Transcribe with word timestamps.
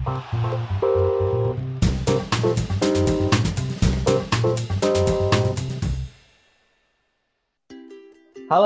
Halo 0.00 0.16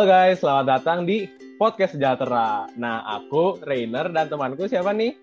guys, 0.06 0.38
selamat 0.38 0.66
datang 0.70 1.02
di 1.02 1.26
Podcast 1.58 1.98
Sejahtera. 1.98 2.70
Nah, 2.78 3.02
aku, 3.18 3.58
Rainer, 3.66 4.14
dan 4.14 4.30
temanku 4.30 4.70
siapa 4.70 4.94
nih? 4.94 5.18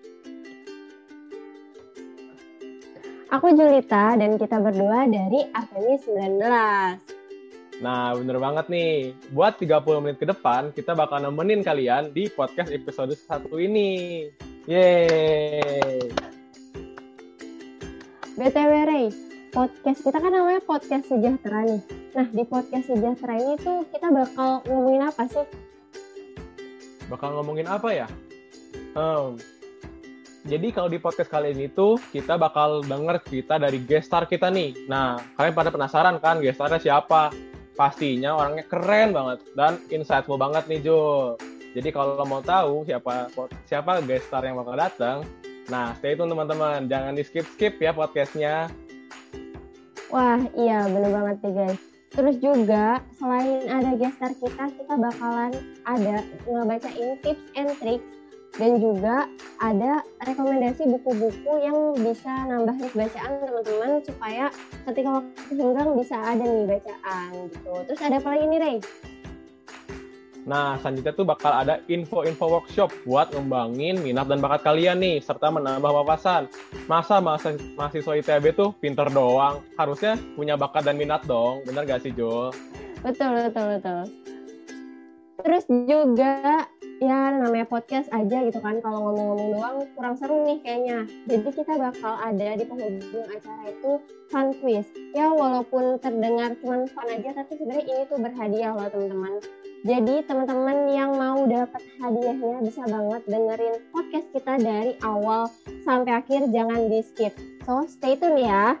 Aku 3.32 3.48
Julita, 3.56 4.12
dan 4.12 4.36
kita 4.36 4.60
berdua 4.60 5.08
dari 5.08 5.48
Akademi 5.56 5.96
19. 5.96 7.80
Nah, 7.80 8.12
bener 8.12 8.36
banget 8.36 8.68
nih. 8.68 9.16
Buat 9.32 9.56
30 9.56 10.04
menit 10.04 10.20
ke 10.20 10.28
depan, 10.28 10.76
kita 10.76 10.92
bakal 10.92 11.24
nemenin 11.24 11.64
kalian 11.64 12.12
di 12.12 12.28
podcast 12.28 12.68
episode 12.68 13.16
1 13.16 13.48
ini. 13.64 14.28
Yeay! 14.62 15.98
BTW 18.38 18.72
Ray, 18.86 19.10
podcast 19.50 20.06
kita 20.06 20.22
kan 20.22 20.30
namanya 20.30 20.62
podcast 20.62 21.10
sejahtera 21.10 21.66
nih. 21.66 21.82
Nah, 22.14 22.30
di 22.30 22.46
podcast 22.46 22.86
sejahtera 22.86 23.42
ini 23.42 23.58
tuh 23.58 23.82
kita 23.90 24.14
bakal 24.14 24.62
ngomongin 24.70 25.02
apa 25.02 25.26
sih? 25.26 25.42
Bakal 27.10 27.42
ngomongin 27.42 27.66
apa 27.66 27.90
ya? 27.90 28.06
Hmm, 28.94 29.34
jadi 30.46 30.70
kalau 30.70 30.86
di 30.86 31.02
podcast 31.02 31.26
kali 31.26 31.58
ini 31.58 31.66
tuh 31.66 31.98
kita 32.14 32.38
bakal 32.38 32.86
denger 32.86 33.18
cerita 33.26 33.58
dari 33.58 33.82
guest 33.82 34.14
star 34.14 34.30
kita 34.30 34.46
nih. 34.46 34.86
Nah, 34.86 35.18
kalian 35.34 35.58
pada 35.58 35.74
penasaran 35.74 36.22
kan 36.22 36.38
guest 36.38 36.62
starnya 36.62 36.78
siapa? 36.78 37.34
Pastinya 37.74 38.38
orangnya 38.38 38.62
keren 38.70 39.10
banget 39.10 39.42
dan 39.58 39.82
insightful 39.90 40.38
banget 40.38 40.70
nih 40.70 40.86
Jo. 40.86 41.34
Jadi 41.72 41.88
kalau 41.88 42.20
mau 42.28 42.44
tahu 42.44 42.84
siapa 42.84 43.32
siapa 43.64 44.04
guest 44.04 44.28
star 44.28 44.44
yang 44.44 44.60
bakal 44.60 44.76
datang, 44.76 45.18
nah 45.72 45.96
stay 45.96 46.12
tune 46.12 46.28
teman-teman. 46.28 46.84
Jangan 46.84 47.16
di 47.16 47.24
skip-skip 47.24 47.80
ya 47.80 47.96
podcastnya. 47.96 48.68
Wah, 50.12 50.36
iya 50.52 50.84
bener 50.84 51.08
banget 51.08 51.36
nih 51.40 51.52
guys. 51.56 51.80
Terus 52.12 52.36
juga 52.44 53.00
selain 53.16 53.64
ada 53.72 53.96
guest 53.96 54.20
star 54.20 54.32
kita, 54.36 54.64
kita 54.68 54.94
bakalan 55.00 55.52
ada 55.88 56.20
ngebacain 56.44 57.16
tips 57.24 57.44
and 57.56 57.72
tricks 57.80 58.04
dan 58.60 58.76
juga 58.76 59.32
ada 59.64 60.04
rekomendasi 60.28 60.84
buku-buku 60.84 61.52
yang 61.64 61.96
bisa 61.96 62.28
nambah 62.52 62.76
list 62.84 62.92
bacaan 62.92 63.32
teman-teman 63.40 63.90
supaya 64.04 64.44
ketika 64.84 65.08
waktu 65.08 65.52
senggang 65.56 65.90
bisa 65.96 66.16
ada 66.20 66.44
nih 66.44 66.66
bacaan 66.68 67.28
gitu. 67.48 67.72
Terus 67.88 68.00
ada 68.04 68.16
apa 68.20 68.28
lagi 68.28 68.44
nih 68.44 68.60
Ray? 68.60 68.76
Nah, 70.42 70.74
selanjutnya 70.82 71.14
tuh 71.14 71.26
bakal 71.26 71.54
ada 71.54 71.78
info-info 71.86 72.58
workshop 72.58 72.90
buat 73.06 73.30
ngembangin 73.30 74.02
minat 74.02 74.26
dan 74.26 74.42
bakat 74.42 74.66
kalian 74.66 74.98
nih, 74.98 75.22
serta 75.22 75.54
menambah 75.54 75.86
wawasan. 75.86 76.50
Masa 76.90 77.22
mahasiswa 77.22 78.12
ITB 78.18 78.58
tuh 78.58 78.74
pinter 78.82 79.06
doang? 79.06 79.62
Harusnya 79.78 80.18
punya 80.34 80.58
bakat 80.58 80.82
dan 80.82 80.98
minat 80.98 81.22
dong, 81.30 81.62
bener 81.62 81.86
gak 81.86 82.02
sih 82.02 82.10
Jo? 82.10 82.50
Betul, 83.06 83.50
betul, 83.50 83.66
betul. 83.78 84.00
Terus 85.42 85.64
juga 85.86 86.66
ya 87.02 87.34
namanya 87.34 87.66
podcast 87.66 88.06
aja 88.14 88.46
gitu 88.46 88.62
kan 88.62 88.78
kalau 88.78 89.10
ngomong-ngomong 89.10 89.58
doang 89.58 89.76
kurang 89.98 90.14
seru 90.14 90.46
nih 90.46 90.62
kayaknya 90.62 91.02
jadi 91.26 91.50
kita 91.50 91.74
bakal 91.74 92.14
ada 92.14 92.54
di 92.54 92.62
penghujung 92.62 93.26
acara 93.26 93.62
itu 93.66 93.92
fun 94.30 94.54
quiz 94.62 94.86
ya 95.10 95.26
walaupun 95.34 95.98
terdengar 95.98 96.54
cuma 96.62 96.86
fun 96.94 97.10
aja 97.10 97.42
tapi 97.42 97.58
sebenarnya 97.58 97.90
ini 97.90 98.02
tuh 98.06 98.22
berhadiah 98.22 98.70
loh 98.70 98.86
teman-teman 98.86 99.34
jadi 99.82 100.22
teman-teman 100.22 100.78
yang 100.94 101.10
mau 101.18 101.42
dapat 101.42 101.82
hadiahnya 101.98 102.62
bisa 102.62 102.82
banget 102.86 103.22
dengerin 103.26 103.74
podcast 103.90 104.28
kita 104.30 104.54
dari 104.62 104.94
awal 105.02 105.50
sampai 105.82 106.22
akhir 106.22 106.46
jangan 106.54 106.86
di 106.86 107.02
skip 107.02 107.34
so 107.66 107.82
stay 107.90 108.14
tune 108.14 108.38
ya 108.38 108.78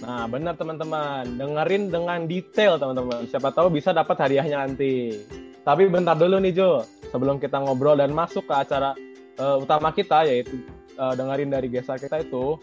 Nah, 0.00 0.24
benar 0.24 0.56
teman-teman. 0.56 1.36
Dengerin 1.36 1.92
dengan 1.92 2.24
detail, 2.24 2.80
teman-teman. 2.80 3.28
Siapa 3.28 3.52
tahu 3.52 3.68
bisa 3.68 3.92
dapat 3.92 4.16
hadiahnya 4.16 4.64
nanti. 4.64 5.12
Tapi 5.60 5.92
bentar 5.92 6.16
dulu 6.16 6.40
nih, 6.40 6.56
Jo. 6.56 6.88
Sebelum 7.12 7.36
kita 7.36 7.60
ngobrol 7.60 8.00
dan 8.00 8.08
masuk 8.16 8.48
ke 8.48 8.54
acara 8.64 8.96
uh, 9.36 9.60
utama 9.60 9.92
kita, 9.92 10.24
yaitu 10.24 10.56
uh, 10.96 11.12
dengerin 11.12 11.52
dari 11.52 11.68
gesa 11.68 12.00
kita 12.00 12.24
itu, 12.24 12.56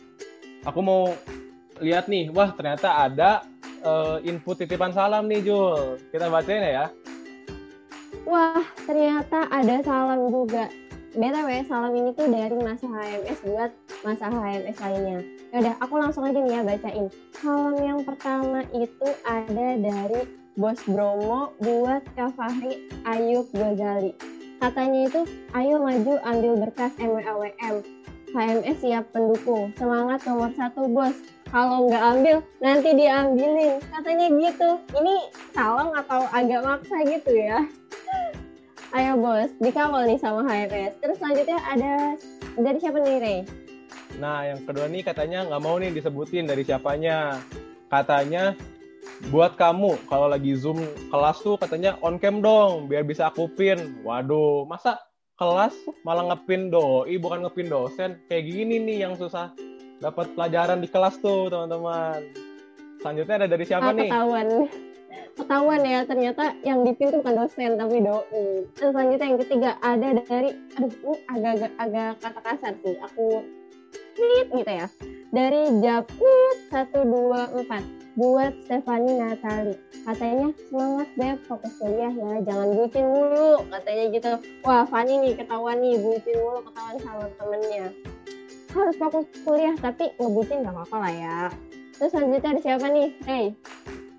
aku 0.65 0.79
mau 0.81 1.13
lihat 1.77 2.09
nih. 2.09 2.33
Wah, 2.33 2.49
ternyata 2.57 3.05
ada 3.05 3.45
uh, 3.83 4.17
input 4.23 4.57
titipan 4.61 4.93
salam 4.93 5.25
nih, 5.27 5.41
Jul. 5.43 6.01
Kita 6.09 6.31
bacain 6.31 6.63
ya. 6.63 6.85
Wah, 8.27 8.63
ternyata 8.83 9.47
ada 9.47 9.79
salam 9.83 10.27
juga. 10.31 10.67
BTW, 11.17 11.65
salam 11.65 11.97
ini 11.97 12.13
tuh 12.13 12.29
dari 12.29 12.57
masa 12.61 12.85
HMS 12.85 13.39
buat 13.47 13.71
masa 14.05 14.29
HMS 14.29 14.77
lainnya. 14.77 15.19
Yaudah, 15.49 15.75
aku 15.81 15.95
langsung 15.97 16.27
aja 16.27 16.37
nih 16.37 16.59
ya 16.59 16.61
bacain. 16.61 17.07
Salam 17.39 17.75
yang 17.81 18.05
pertama 18.05 18.61
itu 18.75 19.07
ada 19.25 19.67
dari 19.81 20.19
Bos 20.59 20.77
Bromo 20.85 21.55
buat 21.57 22.05
Kak 22.13 22.37
Fahri 22.37 22.85
Ayub 23.07 23.49
Ghazali. 23.55 24.13
Katanya 24.57 24.99
itu, 25.09 25.21
ayo 25.53 25.81
maju 25.81 26.13
ambil 26.21 26.53
berkas 26.67 26.93
MWAWM. 27.01 27.75
HMS 28.35 28.77
siap 28.83 29.05
pendukung. 29.15 29.71
Semangat 29.79 30.21
nomor 30.27 30.51
satu, 30.53 30.85
Bos. 30.91 31.15
Kalau 31.47 31.87
nggak 31.87 32.03
ambil, 32.03 32.37
nanti 32.59 32.89
diambilin. 32.91 33.79
Katanya 33.87 34.27
gitu. 34.35 34.69
Ini 34.91 35.15
salam 35.55 35.95
atau 35.95 36.27
agak 36.35 36.59
maksa 36.59 36.97
gitu 37.07 37.31
ya? 37.31 37.63
Ayo 38.91 39.19
bos, 39.19 39.51
dikawal 39.63 40.07
nih 40.07 40.19
sama 40.19 40.43
HMS. 40.43 40.99
Terus 40.99 41.17
selanjutnya 41.19 41.59
ada 41.63 42.15
dari 42.55 42.77
siapa 42.79 42.99
nih 42.99 43.19
Ray? 43.19 43.39
Nah 44.19 44.47
yang 44.47 44.59
kedua 44.63 44.87
nih 44.87 45.03
katanya 45.03 45.47
nggak 45.47 45.63
mau 45.63 45.75
nih 45.79 45.91
disebutin 45.91 46.47
dari 46.47 46.63
siapanya. 46.67 47.39
Katanya 47.87 48.55
buat 49.31 49.55
kamu 49.55 50.07
kalau 50.11 50.27
lagi 50.27 50.51
zoom 50.55 50.83
kelas 51.11 51.39
tuh 51.39 51.55
katanya 51.55 51.95
on 52.03 52.19
cam 52.19 52.43
dong 52.43 52.91
biar 52.91 53.07
bisa 53.07 53.31
aku 53.31 53.47
pin. 53.55 54.03
Waduh, 54.03 54.67
masa 54.67 54.99
kelas 55.39 55.75
malah 56.03 56.33
ngepin 56.33 56.71
doi 56.71 57.15
bukan 57.19 57.47
ngepin 57.47 57.67
dosen? 57.71 58.19
Kayak 58.27 58.43
gini 58.51 58.75
nih 58.83 58.97
yang 59.07 59.13
susah 59.15 59.51
dapat 59.97 60.33
pelajaran 60.37 60.79
di 60.81 60.87
kelas 60.89 61.17
tuh 61.21 61.49
teman-teman. 61.49 62.21
Selanjutnya 63.01 63.35
ada 63.43 63.47
dari 63.49 63.65
siapa 63.65 63.89
ah, 63.89 63.93
nih? 63.93 64.09
Ketahuan. 64.09 64.47
Ketahuan 65.37 65.81
ya 65.85 65.99
ternyata 66.05 66.43
yang 66.65 66.81
dipin 66.81 67.13
itu 67.13 67.17
bukan 67.21 67.35
dosen 67.45 67.77
tapi 67.77 67.97
doi. 68.01 68.65
Dan 68.73 68.89
selanjutnya 68.89 69.27
yang 69.29 69.39
ketiga 69.45 69.69
ada 69.85 70.07
dari 70.17 70.51
aduh 70.77 71.17
agak-agak 71.29 71.71
agak 71.77 72.11
kata 72.21 72.41
kasar 72.41 72.73
sih. 72.81 72.95
Aku 73.05 73.25
tweet 74.17 74.47
gitu 74.53 74.71
ya. 74.71 74.87
Dari 75.29 75.61
Japut 75.81 76.57
satu 76.73 77.05
dua 77.05 77.53
empat. 77.53 77.85
Buat 78.17 78.65
Stefani 78.65 79.13
Natali. 79.13 79.77
Katanya 80.01 80.49
semangat 80.73 81.09
deh 81.21 81.37
fokus 81.45 81.73
kuliah 81.77 82.09
ya. 82.09 82.41
Jangan 82.41 82.69
bucin 82.73 83.05
mulu. 83.05 83.61
Katanya 83.69 84.03
gitu. 84.09 84.31
Wah 84.65 84.89
Fani 84.89 85.21
nih 85.21 85.33
ketahuan 85.37 85.77
nih. 85.77 86.01
Bucin 86.01 86.33
mulu 86.41 86.65
ketahuan 86.65 86.97
sama 86.97 87.29
temennya 87.37 87.93
harus 88.73 88.95
fokus 88.99 89.25
kuliah 89.45 89.75
tapi 89.79 90.11
ngebucin 90.19 90.63
gak 90.63 90.75
apa-apa 90.75 90.97
lah 90.99 91.13
ya 91.13 91.39
terus 91.95 92.11
selanjutnya 92.13 92.49
ada 92.55 92.61
siapa 92.61 92.85
nih 92.91 93.09
hey 93.23 93.45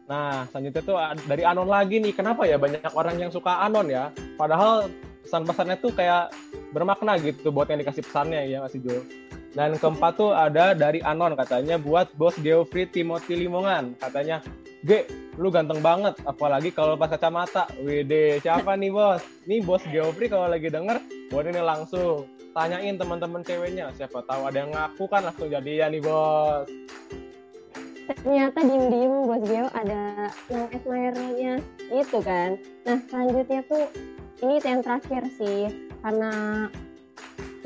Nah, 0.09 0.49
selanjutnya 0.49 0.83
tuh 0.83 0.97
dari 1.29 1.45
Anon 1.45 1.69
lagi 1.69 2.01
nih. 2.01 2.17
Kenapa 2.17 2.49
ya 2.49 2.57
banyak 2.57 2.97
orang 2.97 3.21
yang 3.21 3.29
suka 3.29 3.61
Anon 3.61 3.93
ya? 3.93 4.09
Padahal 4.41 4.89
pesan-pesannya 5.21 5.77
tuh 5.85 5.93
kayak 5.93 6.33
bermakna 6.73 7.21
gitu 7.21 7.53
buat 7.53 7.69
yang 7.69 7.85
dikasih 7.85 8.09
pesannya 8.09 8.49
ya 8.49 8.65
masih 8.65 8.81
Jo. 8.81 9.05
Dan 9.53 9.77
keempat 9.77 10.17
tuh 10.17 10.33
ada 10.33 10.73
dari 10.73 11.05
Anon 11.05 11.37
katanya 11.37 11.77
buat 11.77 12.09
bos 12.17 12.33
Geoffrey 12.41 12.89
Timothy 12.89 13.37
Limongan. 13.37 14.01
Katanya, 14.01 14.41
Ge, 14.81 15.05
lu 15.37 15.53
ganteng 15.53 15.85
banget. 15.85 16.17
Apalagi 16.25 16.73
kalau 16.73 16.97
pas 16.97 17.13
kacamata. 17.13 17.69
Wede, 17.85 18.41
siapa 18.41 18.81
nih 18.81 18.89
bos? 18.89 19.21
Nih 19.45 19.61
bos 19.61 19.85
Geoffrey 19.93 20.33
kalau 20.33 20.49
lagi 20.49 20.73
denger, 20.73 21.05
buat 21.29 21.45
ini 21.45 21.61
langsung. 21.61 22.25
Tanyain 22.57 22.97
teman-teman 22.97 23.43
ceweknya. 23.45 23.93
Siapa 23.95 24.25
tahu 24.25 24.49
ada 24.49 24.59
yang 24.65 24.73
ngaku 24.73 25.05
kan 25.09 25.23
langsung 25.27 25.49
jadian 25.49 25.93
nih 25.95 26.03
bos. 26.03 26.69
Ternyata 28.09 28.59
diem-diem 28.65 29.15
bos 29.29 29.43
Geo 29.45 29.69
ada 29.77 30.33
yang 30.49 30.67
admire-nya 30.73 31.55
itu 31.93 32.19
kan. 32.25 32.57
Nah 32.89 32.99
selanjutnya 33.09 33.61
tuh 33.69 33.85
ini 34.41 34.57
yang 34.65 34.81
terakhir 34.81 35.23
sih. 35.37 35.91
Karena 36.01 36.33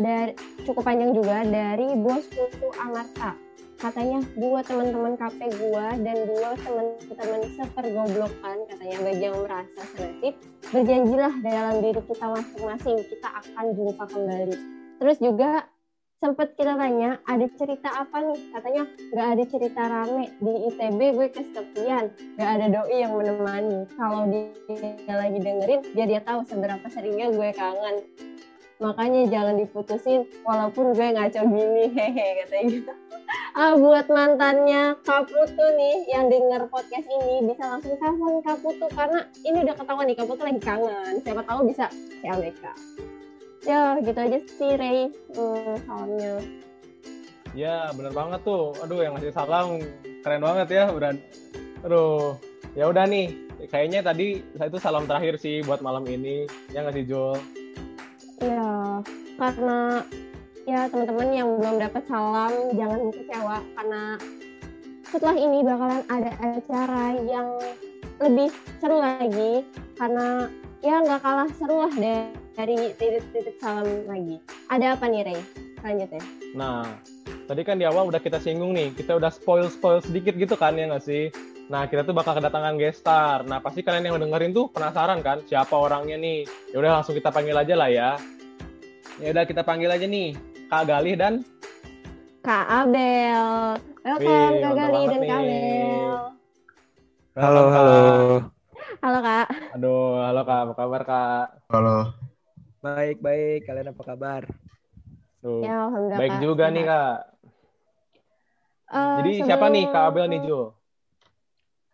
dari 0.00 0.32
cukup 0.64 0.82
panjang 0.82 1.12
juga 1.14 1.44
dari 1.44 1.94
bos 2.00 2.24
Putu 2.32 2.68
Amarta 2.80 3.51
katanya 3.82 4.22
buat 4.38 4.62
teman-teman 4.62 5.18
KP 5.18 5.40
gua 5.58 5.90
dan 5.98 6.16
buat 6.30 6.54
teman-teman 6.62 7.42
sepergoblokan 7.58 8.56
katanya 8.70 8.98
bagi 9.02 9.24
yang 9.26 9.38
merasa 9.42 9.82
sensitif 9.90 10.38
berjanjilah 10.70 11.34
dalam 11.42 11.82
diri 11.82 12.00
kita 12.06 12.26
masing-masing 12.30 12.96
kita 13.10 13.28
akan 13.42 13.64
jumpa 13.74 14.04
kembali. 14.06 14.56
Terus 15.02 15.18
juga 15.18 15.66
sempet 16.22 16.54
kita 16.54 16.78
tanya 16.78 17.18
ada 17.26 17.46
cerita 17.58 17.90
apa 17.90 18.22
nih? 18.22 18.40
Katanya 18.54 18.82
nggak 18.86 19.28
ada 19.34 19.44
cerita 19.50 19.82
rame. 19.90 20.24
Di 20.38 20.52
ITB 20.70 21.00
gue 21.18 21.28
kesepian. 21.34 22.04
Nggak 22.38 22.50
ada 22.54 22.66
doi 22.70 22.96
yang 23.02 23.18
menemani. 23.18 23.90
Kalau 23.98 24.30
dia 24.30 25.10
lagi 25.10 25.38
dengerin 25.42 25.80
dia 25.90 26.06
dia 26.06 26.20
tahu 26.22 26.46
seberapa 26.46 26.86
seringnya 26.86 27.34
gue 27.34 27.50
kangen. 27.50 28.06
Makanya 28.78 29.26
jangan 29.26 29.58
diputusin 29.58 30.22
walaupun 30.46 30.94
gue 30.94 31.06
ngaco 31.18 31.42
gini. 31.50 31.84
Hehe 31.98 32.26
katanya 32.46 32.66
gitu 32.70 32.94
ah 33.52 33.76
buat 33.76 34.08
mantannya 34.08 34.96
Kaputu 35.04 35.64
nih 35.76 36.08
yang 36.08 36.32
denger 36.32 36.68
podcast 36.72 37.04
ini 37.04 37.52
bisa 37.52 37.68
langsung 37.68 37.94
telepon 38.00 38.40
Kaputu 38.40 38.86
karena 38.96 39.28
ini 39.44 39.60
udah 39.64 39.74
ketahuan 39.76 40.06
nih 40.08 40.16
Kaputu 40.16 40.42
lagi 40.42 40.60
kangen. 40.60 41.14
Siapa 41.20 41.42
tahu 41.44 41.60
bisa 41.68 41.86
CLBK 42.24 42.64
ya 43.62 43.94
gitu 44.02 44.18
aja 44.18 44.38
sih 44.42 44.74
Ray 44.74 45.06
hmm, 45.38 45.86
salamnya 45.86 46.42
ya 47.52 47.92
bener 47.94 48.12
banget 48.16 48.40
tuh. 48.42 48.72
Aduh 48.80 49.04
yang 49.04 49.14
ngasih 49.16 49.32
salam 49.32 49.78
keren 50.24 50.42
banget 50.42 50.68
ya 50.72 50.84
Bran 50.90 51.16
aduh 51.84 52.36
ya 52.74 52.88
udah 52.88 53.04
nih. 53.06 53.52
Kayaknya 53.62 54.02
tadi 54.02 54.42
saya 54.58 54.74
itu 54.74 54.78
salam 54.82 55.06
terakhir 55.06 55.38
sih 55.38 55.62
buat 55.62 55.84
malam 55.86 56.02
ini. 56.10 56.50
Ya 56.74 56.82
nggak 56.82 56.98
sih 56.98 57.06
Jul? 57.06 57.38
Ya 58.42 58.98
karena 59.38 60.02
ya 60.62 60.86
teman-teman 60.86 61.28
yang 61.34 61.48
belum 61.58 61.76
dapat 61.82 62.02
salam 62.06 62.52
jangan 62.78 63.10
kecewa 63.10 63.58
karena 63.74 64.02
setelah 65.10 65.36
ini 65.36 65.58
bakalan 65.66 66.02
ada 66.06 66.32
acara 66.38 67.06
yang 67.26 67.48
lebih 68.22 68.48
seru 68.78 69.02
lagi 69.02 69.66
karena 69.98 70.46
ya 70.78 71.02
nggak 71.02 71.20
kalah 71.20 71.50
seru 71.58 71.82
lah 71.82 71.92
deh 71.98 72.30
dari 72.54 72.94
titik-titik 72.94 73.58
salam 73.58 74.06
lagi 74.06 74.38
ada 74.70 74.94
apa 74.94 75.04
nih 75.10 75.22
Ray 75.26 75.40
selanjutnya 75.82 76.22
nah 76.54 76.86
tadi 77.50 77.62
kan 77.66 77.82
di 77.82 77.84
awal 77.84 78.06
udah 78.06 78.22
kita 78.22 78.38
singgung 78.38 78.70
nih 78.78 78.94
kita 78.94 79.18
udah 79.18 79.34
spoil 79.34 79.66
spoil 79.66 79.98
sedikit 79.98 80.38
gitu 80.38 80.54
kan 80.54 80.78
ya 80.78 80.86
nggak 80.90 81.04
sih 81.06 81.30
Nah, 81.62 81.88
kita 81.88 82.04
tuh 82.04 82.12
bakal 82.12 82.36
kedatangan 82.36 82.76
guest 82.76 83.00
star. 83.00 83.48
Nah, 83.48 83.62
pasti 83.62 83.80
kalian 83.80 84.12
yang 84.12 84.20
dengerin 84.20 84.52
tuh 84.52 84.68
penasaran 84.68 85.24
kan 85.24 85.40
siapa 85.46 85.72
orangnya 85.72 86.20
nih. 86.20 86.44
Ya 86.68 86.76
udah 86.84 87.00
langsung 87.00 87.16
kita 87.16 87.32
panggil 87.32 87.56
aja 87.56 87.74
lah 87.78 87.88
ya. 87.88 88.10
Ya 89.16 89.32
udah 89.32 89.48
kita 89.48 89.64
panggil 89.64 89.88
aja 89.88 90.04
nih 90.04 90.36
Kak 90.72 90.88
Galih 90.88 91.20
dan 91.20 91.44
Kak 92.40 92.64
Abel. 92.64 93.76
Welcome 94.08 94.56
Kak 94.56 94.72
Galih 94.72 95.04
dan 95.04 95.20
Kak 95.20 95.40
Abel. 95.44 96.16
Halo, 97.36 97.64
halo. 97.68 98.00
Halo 99.04 99.18
Kak. 99.20 99.46
Aduh, 99.76 100.16
halo 100.24 100.40
Kak, 100.48 100.60
apa 100.64 100.72
kabar 100.72 101.02
Kak? 101.04 101.46
Halo. 101.68 102.16
Baik, 102.80 103.20
baik. 103.20 103.68
Kalian 103.68 103.92
apa 103.92 104.00
kabar? 104.00 104.48
Tuh. 105.44 105.60
Ya, 105.60 105.92
alhamdulillah. 105.92 106.20
Baik 106.24 106.32
Kak. 106.32 106.40
juga 106.40 106.64
nih 106.72 106.84
Kak. 106.88 107.16
Uh, 108.88 109.16
Jadi 109.20 109.30
sebelum... 109.36 109.48
siapa 109.52 109.66
nih 109.68 109.84
Kak 109.92 110.04
Abel 110.08 110.26
nih 110.32 110.40
Jo? 110.48 110.62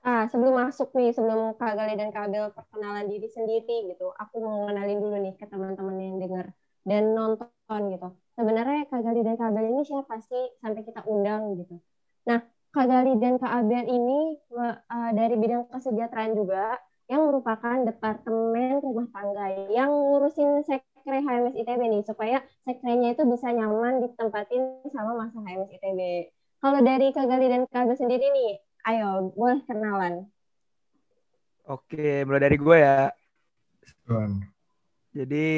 ah 0.06 0.24
sebelum 0.30 0.54
masuk 0.54 0.94
nih 0.94 1.10
sebelum 1.10 1.58
Kak 1.58 1.74
Gali 1.74 1.98
dan 1.98 2.14
Kak 2.14 2.30
Abel 2.30 2.54
perkenalan 2.54 3.10
diri 3.10 3.28
sendiri 3.28 3.92
gitu 3.92 4.14
aku 4.14 4.40
mau 4.40 4.70
kenalin 4.70 5.02
dulu 5.02 5.20
nih 5.20 5.34
ke 5.36 5.44
teman-teman 5.50 6.00
yang 6.00 6.16
dengar 6.22 6.46
dan 6.86 7.12
nonton 7.12 7.80
gitu 7.92 8.08
sebenarnya 8.38 8.86
Kak 8.86 9.02
Gali 9.02 9.26
dan 9.26 9.34
Kak 9.34 9.50
Abel 9.50 9.66
ini 9.74 9.82
siapa 9.82 10.22
sih 10.22 10.44
sampai 10.62 10.86
kita 10.86 11.02
undang 11.10 11.58
gitu 11.58 11.82
nah 12.22 12.38
Kak 12.70 12.86
Gali 12.86 13.18
dan 13.18 13.42
Kak 13.42 13.50
Abel 13.50 13.84
ini 13.90 14.38
uh, 14.54 15.10
dari 15.10 15.34
bidang 15.34 15.66
kesejahteraan 15.74 16.38
juga 16.38 16.78
yang 17.10 17.26
merupakan 17.26 17.82
departemen 17.88 18.84
rumah 18.84 19.08
tangga 19.10 19.48
yang 19.72 19.90
ngurusin 19.90 20.62
sekre 20.62 21.24
HMS 21.24 21.56
ITB 21.56 21.80
nih 21.88 22.02
supaya 22.04 22.44
sekrenya 22.68 23.16
itu 23.16 23.24
bisa 23.24 23.48
nyaman 23.48 24.04
ditempatin 24.04 24.84
sama 24.92 25.16
masa 25.16 25.40
HMS 25.40 25.72
ITB. 25.72 26.28
Kalau 26.60 26.84
dari 26.84 27.08
Kak 27.16 27.24
Gali 27.24 27.48
dan 27.48 27.64
Kak 27.64 27.88
Abel 27.88 27.96
sendiri 27.96 28.28
nih, 28.28 28.60
Ayo, 28.86 29.32
boleh 29.34 29.64
kenalan. 29.64 30.28
Oke, 31.68 32.24
mulai 32.24 32.40
dari 32.40 32.56
gue 32.56 32.76
ya. 32.76 33.12
Jadi 35.12 35.48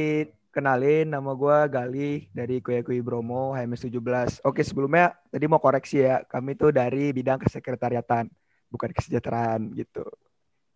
kenalin 0.50 1.06
nama 1.06 1.30
gue 1.34 1.58
Gali 1.70 2.12
dari 2.34 2.58
Kue 2.58 2.82
Kue 2.82 2.98
Bromo 3.00 3.54
HMS 3.54 3.86
17. 3.86 4.46
Oke, 4.46 4.66
sebelumnya 4.66 5.14
tadi 5.30 5.46
mau 5.46 5.62
koreksi 5.62 6.02
ya. 6.02 6.26
Kami 6.26 6.58
tuh 6.58 6.74
dari 6.74 7.14
bidang 7.14 7.38
kesekretariatan, 7.38 8.26
bukan 8.68 8.90
kesejahteraan 8.90 9.70
gitu. 9.78 10.04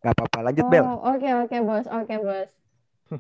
Gak 0.01 0.15
apa-apa, 0.15 0.51
lanjut 0.51 0.67
oh, 0.67 0.71
Bel. 0.71 0.85
Oke, 0.85 1.03
okay, 1.03 1.33
oke 1.35 1.47
okay, 1.51 1.61
bos, 1.61 1.87
oke 1.91 2.05
okay, 2.07 2.19
bos. 2.23 2.51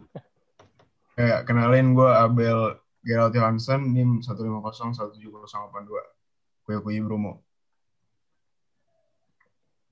Kayak 1.18 1.40
kenalin 1.46 1.94
gue 1.94 2.10
Abel 2.10 2.58
Gerald 3.04 3.36
Johansson, 3.36 3.92
NIM 3.92 4.24
1501782, 4.24 5.20
Kue 6.64 6.76
Kue 6.80 6.98
Bromo. 7.02 7.44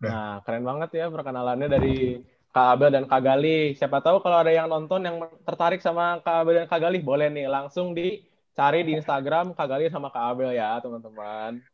Nah, 0.02 0.42
keren 0.42 0.66
banget 0.66 0.98
ya 0.98 1.06
perkenalannya 1.06 1.68
dari 1.70 2.18
Kak 2.52 2.66
Abel 2.76 2.92
dan 2.92 3.08
Kak 3.08 3.24
Gali. 3.24 3.72
Siapa 3.72 4.04
tahu 4.04 4.20
kalau 4.20 4.44
ada 4.44 4.52
yang 4.52 4.68
nonton 4.68 5.00
yang 5.00 5.16
tertarik 5.48 5.80
sama 5.80 6.20
Kak 6.20 6.44
Abel 6.44 6.60
dan 6.60 6.68
Kak 6.68 6.84
Gali, 6.84 7.00
boleh 7.00 7.32
nih 7.32 7.48
langsung 7.48 7.96
dicari 7.96 8.84
di 8.84 8.92
Instagram 9.00 9.56
Kak 9.56 9.66
Gali 9.72 9.88
sama 9.88 10.12
Kak 10.12 10.36
Abel 10.36 10.52
ya, 10.52 10.76
teman-teman. 10.84 11.64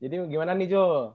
Jadi 0.00 0.14
gimana 0.32 0.56
nih, 0.56 0.72
Jo? 0.72 1.12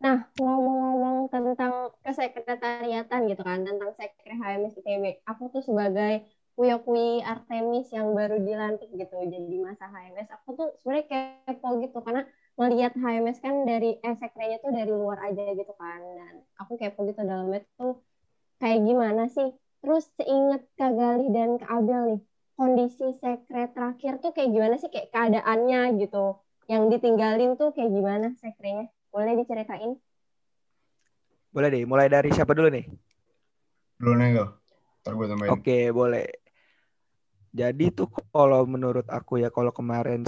Nah, 0.00 0.30
ngomong-ngomong 0.40 1.28
tentang 1.28 1.92
kesekretariatan 2.00 3.20
gitu 3.28 3.42
kan, 3.44 3.60
tentang 3.66 3.92
sekre 3.98 4.32
HMS 4.32 4.78
ITB, 4.80 5.26
aku 5.28 5.52
tuh 5.52 5.60
sebagai 5.60 6.24
kui 6.56 7.22
Artemis 7.22 7.86
yang 7.94 8.16
baru 8.18 8.42
dilantik 8.42 8.90
gitu 8.90 9.14
jadi 9.14 9.56
masa 9.62 9.86
HMS, 9.90 10.26
aku 10.34 10.58
tuh 10.58 10.68
sebenarnya 10.82 11.06
kepo 11.46 11.78
gitu 11.82 11.98
karena 12.02 12.26
melihat 12.58 12.92
HMS 12.98 13.38
kan 13.38 13.62
dari 13.62 14.02
eh 14.02 14.14
tuh 14.58 14.72
dari 14.74 14.90
luar 14.90 15.18
aja 15.30 15.54
gitu 15.54 15.72
kan. 15.78 16.02
Dan 16.02 16.34
aku 16.58 16.74
kepo 16.74 17.06
gitu 17.06 17.22
dalamnya 17.22 17.62
tuh 17.78 18.02
kayak 18.58 18.82
gimana 18.82 19.30
sih? 19.30 19.54
Terus 19.78 20.10
seinget 20.18 20.66
Kak 20.74 20.92
Gali 20.98 21.30
dan 21.30 21.56
Kak 21.62 21.70
Abel 21.70 22.02
nih 22.18 22.20
kondisi 22.58 23.14
sekret 23.22 23.70
terakhir 23.78 24.18
tuh 24.18 24.34
kayak 24.34 24.50
gimana 24.50 24.74
sih? 24.82 24.90
Kayak 24.90 25.14
keadaannya 25.14 26.02
gitu. 26.02 26.42
Yang 26.66 26.82
ditinggalin 26.98 27.54
tuh 27.54 27.70
kayak 27.72 27.94
gimana 27.94 28.34
sekrenya 28.42 28.90
boleh 29.14 29.32
diceritain? 29.38 29.96
Boleh 31.54 31.68
deh 31.72 31.82
mulai 31.88 32.10
dari 32.10 32.28
siapa 32.34 32.52
dulu 32.52 32.68
nih? 32.68 32.84
Dulu 34.02 34.14
nih 34.18 34.28
ntar 35.02 35.12
gue 35.14 35.26
tambahin. 35.30 35.50
Oke 35.54 35.78
boleh. 35.94 36.26
Jadi 37.54 37.90
tuh 37.96 38.12
kalau 38.34 38.68
menurut 38.68 39.08
aku 39.08 39.40
ya 39.40 39.48
kalau 39.48 39.72
kemarin 39.72 40.22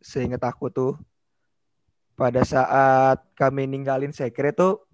seingat 0.00 0.40
aku 0.46 0.70
tuh 0.70 0.94
pada 2.20 2.44
saat 2.44 3.24
kami 3.32 3.64
ninggalin 3.64 4.12
sekre 4.12 4.52
tuh 4.52 4.84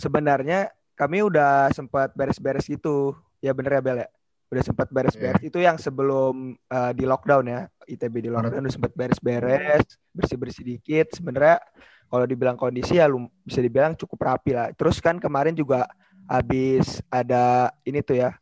sebenarnya 0.00 0.72
kami 0.96 1.20
udah 1.20 1.68
sempat 1.76 2.16
beres-beres 2.16 2.64
gitu. 2.64 3.12
Ya 3.44 3.52
bener 3.52 3.76
ya 3.76 3.82
Bel 3.84 3.98
ya? 4.00 4.08
Udah 4.48 4.64
sempat 4.64 4.88
beres-beres. 4.88 5.44
Yeah. 5.44 5.50
Itu 5.52 5.60
yang 5.60 5.76
sebelum 5.76 6.56
uh, 6.72 6.92
di 6.96 7.04
lockdown 7.04 7.44
ya. 7.52 7.60
ITB 7.84 8.24
di 8.24 8.30
lockdown 8.32 8.64
udah 8.64 8.72
sempat 8.72 8.96
beres-beres, 8.96 9.84
bersih-bersih 10.16 10.64
dikit. 10.64 11.12
Sebenarnya 11.12 11.60
kalau 12.08 12.24
dibilang 12.24 12.56
kondisi 12.56 12.96
ya 12.96 13.12
lu 13.12 13.28
bisa 13.44 13.60
dibilang 13.60 13.92
cukup 13.92 14.24
rapi 14.24 14.56
lah. 14.56 14.72
Terus 14.72 15.04
kan 15.04 15.20
kemarin 15.20 15.52
juga 15.52 15.84
habis 16.24 17.04
ada 17.12 17.68
ini 17.84 18.00
tuh 18.00 18.24
ya 18.24 18.32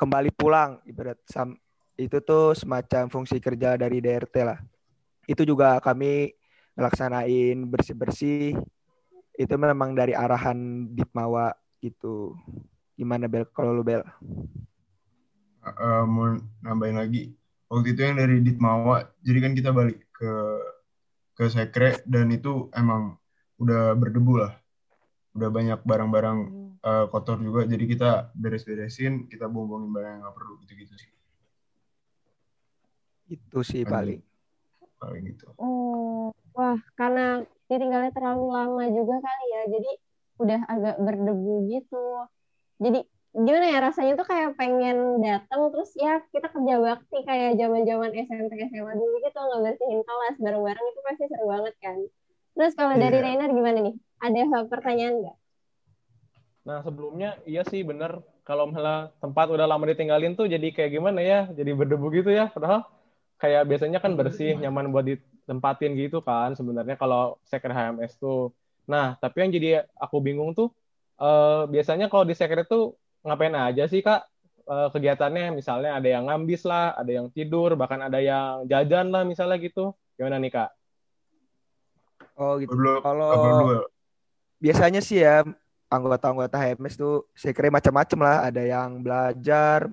kembali 0.00 0.32
pulang 0.32 0.80
ibarat 0.88 1.20
sam, 1.28 1.52
itu 2.00 2.24
tuh 2.24 2.56
semacam 2.56 3.12
fungsi 3.12 3.36
kerja 3.36 3.76
dari 3.76 4.00
DRT 4.00 4.34
lah. 4.40 4.56
Itu 5.28 5.44
juga 5.44 5.76
kami 5.84 6.39
ngelaksanain 6.80 7.68
bersih-bersih 7.68 8.56
itu 9.36 9.54
memang 9.60 9.92
dari 9.92 10.16
arahan 10.16 10.88
Ditmawa 10.96 11.52
gitu. 11.84 12.32
Gimana 12.96 13.28
Bel 13.28 13.44
kalau 13.52 13.76
lu 13.76 13.84
Bel? 13.84 14.00
Uh, 15.60 16.08
mau 16.08 16.40
nambahin 16.64 16.96
lagi. 16.96 17.36
Waktu 17.68 17.92
itu 17.92 18.00
yang 18.00 18.16
dari 18.16 18.40
Ditmawa, 18.40 19.12
jadi 19.20 19.38
kan 19.44 19.52
kita 19.52 19.70
balik 19.76 20.08
ke 20.16 20.32
ke 21.36 21.44
sekre 21.52 22.00
dan 22.08 22.32
itu 22.32 22.72
emang 22.72 23.20
udah 23.60 23.92
berdebu 23.92 24.40
lah. 24.40 24.56
Udah 25.36 25.52
banyak 25.52 25.84
barang-barang 25.84 26.38
uh, 26.80 27.06
kotor 27.12 27.38
juga, 27.38 27.68
jadi 27.68 27.84
kita 27.86 28.10
beres-beresin, 28.34 29.28
kita 29.28 29.46
buang-buangin 29.46 29.92
barang 29.92 30.10
yang 30.16 30.20
nggak 30.24 30.34
perlu 30.34 30.54
gitu-gitu 30.64 30.96
sih. 30.96 31.12
Itu 33.30 33.62
sih 33.62 33.86
paling. 33.86 34.18
Paling 34.98 35.22
gitu. 35.32 35.54
Oh, 35.56 36.34
Wah, 36.56 36.78
karena 36.98 37.44
ditinggalnya 37.70 38.10
terlalu 38.10 38.46
lama 38.50 38.84
juga 38.90 39.14
kali 39.22 39.46
ya, 39.54 39.62
jadi 39.70 39.90
udah 40.40 40.60
agak 40.66 40.96
berdebu 40.98 41.54
gitu. 41.68 42.04
Jadi 42.80 43.00
gimana 43.30 43.66
ya 43.70 43.78
rasanya 43.78 44.18
tuh 44.18 44.26
kayak 44.26 44.58
pengen 44.58 45.22
datang 45.22 45.70
terus 45.70 45.94
ya 45.94 46.18
kita 46.34 46.50
kerja 46.50 46.82
bakti 46.82 47.22
kayak 47.22 47.54
zaman-zaman 47.54 48.10
SMP 48.10 48.58
SMA 48.66 48.92
dulu 48.98 49.22
gitu 49.22 49.38
nggak 49.38 49.60
bersihin 49.70 50.02
kelas 50.02 50.36
bareng-bareng 50.42 50.86
itu 50.90 51.00
pasti 51.06 51.24
seru 51.30 51.46
banget 51.46 51.74
kan. 51.78 51.98
Terus 52.58 52.72
kalau 52.74 52.98
yeah. 52.98 53.02
dari 53.06 53.18
iya. 53.22 53.24
Rainer 53.30 53.50
gimana 53.54 53.78
nih? 53.86 53.96
Ada 54.18 54.66
pertanyaan 54.66 55.14
nggak? 55.22 55.36
Nah 56.66 56.78
sebelumnya 56.82 57.30
iya 57.46 57.62
sih 57.62 57.86
bener 57.86 58.18
kalau 58.42 58.66
misalnya 58.66 59.14
tempat 59.22 59.46
udah 59.46 59.66
lama 59.70 59.84
ditinggalin 59.86 60.34
tuh 60.34 60.50
jadi 60.50 60.66
kayak 60.74 60.90
gimana 60.98 61.22
ya? 61.22 61.46
Jadi 61.54 61.70
berdebu 61.70 62.10
gitu 62.10 62.34
ya. 62.34 62.50
Padahal 62.50 62.82
kayak 63.38 63.62
biasanya 63.70 64.02
kan 64.02 64.18
bersih, 64.18 64.58
nyaman 64.58 64.90
buat 64.90 65.06
ditempatin 65.50 65.98
gitu 65.98 66.22
kan 66.22 66.54
sebenarnya 66.54 66.94
kalau 66.94 67.34
secret 67.42 67.74
HMS 67.74 68.14
tuh. 68.22 68.54
Nah, 68.86 69.18
tapi 69.18 69.42
yang 69.42 69.50
jadi 69.50 69.82
aku 69.98 70.22
bingung 70.22 70.54
tuh 70.54 70.70
uh, 71.18 71.66
biasanya 71.66 72.06
kalau 72.06 72.22
di 72.22 72.38
secret 72.38 72.70
tuh 72.70 72.94
ngapain 73.26 73.50
aja 73.50 73.90
sih 73.90 73.98
Kak? 73.98 74.30
eh, 74.70 74.88
kegiatannya 74.94 75.50
misalnya 75.50 75.98
ada 75.98 76.08
yang 76.08 76.30
ngambis 76.30 76.62
lah, 76.62 76.94
ada 76.94 77.10
yang 77.10 77.26
tidur, 77.34 77.74
bahkan 77.74 77.98
ada 78.06 78.22
yang 78.22 78.62
jajan 78.70 79.10
lah 79.10 79.26
misalnya 79.26 79.58
gitu. 79.58 79.90
Gimana 80.14 80.38
nih 80.38 80.54
Kak? 80.54 80.70
Oh 82.38 82.54
gitu. 82.62 82.70
Kalau 83.02 83.82
biasanya 84.62 85.02
sih 85.02 85.26
ya 85.26 85.42
anggota-anggota 85.90 86.54
HMS 86.54 86.94
tuh 86.94 87.26
saya 87.34 87.50
kira 87.50 87.74
macam-macam 87.74 88.18
lah. 88.22 88.36
Ada 88.46 88.62
yang 88.62 89.02
belajar 89.02 89.90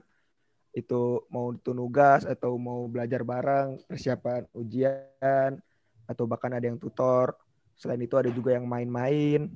itu 0.78 1.26
mau 1.34 1.50
itu 1.50 1.74
nugas 1.74 2.22
atau 2.22 2.54
mau 2.62 2.86
belajar 2.86 3.26
bareng 3.26 3.82
persiapan 3.90 4.46
ujian 4.54 5.58
atau 6.06 6.24
bahkan 6.30 6.54
ada 6.54 6.70
yang 6.70 6.78
tutor. 6.78 7.34
Selain 7.74 7.98
itu 7.98 8.14
ada 8.14 8.30
juga 8.30 8.54
yang 8.54 8.70
main-main. 8.70 9.50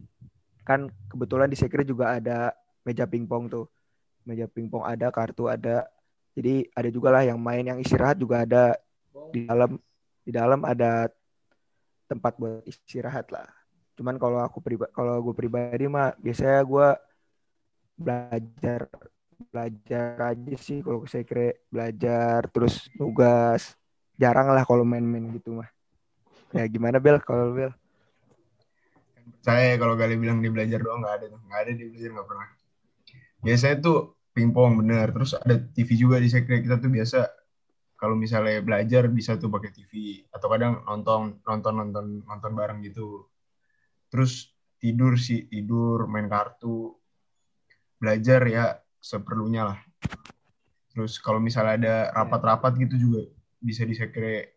Kan 0.66 0.90
kebetulan 1.14 1.46
di 1.46 1.58
Sekre 1.58 1.86
juga 1.86 2.18
ada 2.18 2.58
meja 2.82 3.06
pingpong 3.06 3.54
tuh. 3.54 3.70
Meja 4.26 4.50
pingpong 4.50 4.82
ada, 4.82 5.14
kartu 5.14 5.46
ada. 5.46 5.86
Jadi 6.34 6.66
ada 6.74 6.90
juga 6.90 7.14
lah 7.14 7.22
yang 7.22 7.38
main, 7.38 7.70
yang 7.70 7.78
istirahat 7.78 8.18
juga 8.18 8.42
ada 8.42 8.74
di 9.30 9.46
dalam 9.46 9.78
di 10.26 10.32
dalam 10.34 10.66
ada 10.66 11.06
tempat 12.10 12.34
buat 12.42 12.66
istirahat 12.66 13.30
lah. 13.30 13.46
Cuman 13.94 14.18
kalau 14.18 14.42
aku 14.42 14.58
pribadi 14.58 14.90
kalau 14.98 15.22
gue 15.22 15.36
pribadi 15.38 15.86
mah 15.86 16.18
biasanya 16.18 16.66
gue 16.66 16.88
belajar 18.02 18.90
belajar 19.50 20.36
aja 20.36 20.56
sih 20.62 20.86
kalau 20.86 21.04
saya 21.10 21.26
kira 21.26 21.58
belajar 21.74 22.46
terus 22.54 22.86
tugas 22.94 23.74
jarang 24.20 24.54
lah 24.54 24.62
kalau 24.68 24.86
main-main 24.86 25.34
gitu 25.34 25.58
mah. 25.58 25.70
Ya 26.54 26.68
gimana 26.70 27.02
Bel 27.02 27.18
kalau 27.24 27.56
Bel? 27.56 27.74
Saya 29.42 29.74
kalau 29.82 29.98
kali 29.98 30.20
bilang 30.22 30.38
dia 30.44 30.54
belajar 30.54 30.78
doang 30.78 31.02
nggak 31.02 31.16
ada 31.18 31.26
tuh, 31.34 31.42
nggak 31.50 31.60
ada 31.66 31.72
dia 31.74 31.88
belajar 31.90 32.10
nggak 32.14 32.28
pernah. 32.30 32.48
Biasanya 33.42 33.76
tuh 33.82 33.98
pingpong 34.38 34.78
bener, 34.78 35.10
terus 35.10 35.34
ada 35.34 35.56
TV 35.58 35.90
juga 35.98 36.22
di 36.22 36.30
sekre 36.30 36.62
kita 36.62 36.78
tuh 36.78 36.94
biasa 36.94 37.20
kalau 37.98 38.14
misalnya 38.18 38.62
belajar 38.62 39.10
bisa 39.10 39.38
tuh 39.38 39.50
pakai 39.50 39.70
TV 39.74 40.26
atau 40.30 40.48
kadang 40.50 40.86
nonton 40.86 41.42
nonton 41.46 41.74
nonton 41.74 42.06
nonton 42.26 42.52
bareng 42.54 42.86
gitu. 42.86 43.26
Terus 44.14 44.54
tidur 44.82 45.18
sih 45.18 45.46
tidur 45.46 46.10
main 46.10 46.26
kartu 46.26 46.98
belajar 48.02 48.42
ya 48.50 48.81
seperlunya 49.02 49.74
lah. 49.74 49.80
Terus 50.94 51.18
kalau 51.18 51.42
misalnya 51.42 51.74
ada 51.76 51.96
rapat-rapat 52.14 52.78
gitu 52.78 52.96
juga 52.96 53.22
bisa 53.58 53.82
di 53.84 53.98
sekre 53.98 54.56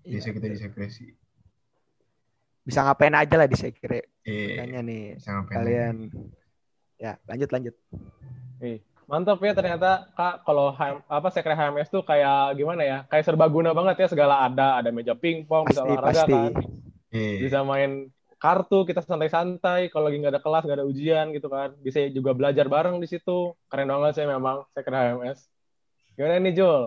bisa 0.00 0.30
Iya, 0.30 0.34
kita 0.38 0.46
di 0.46 0.56
betul. 0.56 0.64
sekre 0.64 0.86
sih. 0.88 1.10
Bisa 2.60 2.84
ngapain 2.84 3.12
aja 3.12 3.34
lah 3.34 3.48
di 3.48 3.56
Sekre. 3.56 4.20
Eh, 4.22 4.54
Makanya 4.54 4.80
nih 4.84 5.04
bisa 5.16 5.28
ngapain 5.32 5.56
kalian. 5.58 5.96
Ya 6.96 7.16
lanjut 7.24 7.48
lanjut. 7.50 7.74
Ih, 8.60 8.78
mantap 9.08 9.40
ya 9.40 9.56
ternyata 9.56 10.12
Kak 10.12 10.44
kalau 10.44 10.70
HM 10.70 11.00
apa 11.08 11.28
sekre 11.32 11.56
HMS 11.56 11.88
tuh 11.88 12.04
kayak 12.04 12.54
gimana 12.54 12.84
ya? 12.84 12.98
Kayak 13.08 13.32
serbaguna 13.32 13.72
banget 13.72 14.04
ya 14.04 14.08
segala 14.12 14.44
ada, 14.44 14.76
ada 14.76 14.92
meja 14.92 15.16
pingpong, 15.16 15.72
bisa 15.72 15.82
olahraga 15.82 16.28
pasti. 16.28 16.32
kan. 16.36 16.52
Eh, 17.10 17.42
Bisa 17.42 17.64
main 17.64 18.06
kartu, 18.40 18.88
kita 18.88 19.04
santai-santai 19.04 19.92
kalau 19.92 20.08
lagi 20.08 20.16
nggak 20.18 20.34
ada 20.34 20.42
kelas, 20.42 20.62
nggak 20.64 20.78
ada 20.80 20.88
ujian 20.88 21.26
gitu 21.36 21.48
kan. 21.52 21.76
Bisa 21.84 22.08
juga 22.08 22.32
belajar 22.32 22.66
bareng 22.66 22.96
di 22.98 23.06
situ. 23.06 23.52
Keren 23.68 23.92
banget 23.92 24.12
sih 24.16 24.26
memang 24.26 24.64
sekre 24.72 24.96
HMS. 24.96 25.38
Gimana 26.16 26.40
nih 26.40 26.54
Jul? 26.56 26.82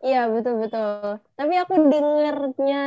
Iya 0.00 0.32
betul 0.32 0.64
betul. 0.64 1.20
Tapi 1.36 1.54
aku 1.60 1.74
dengernya 1.92 2.80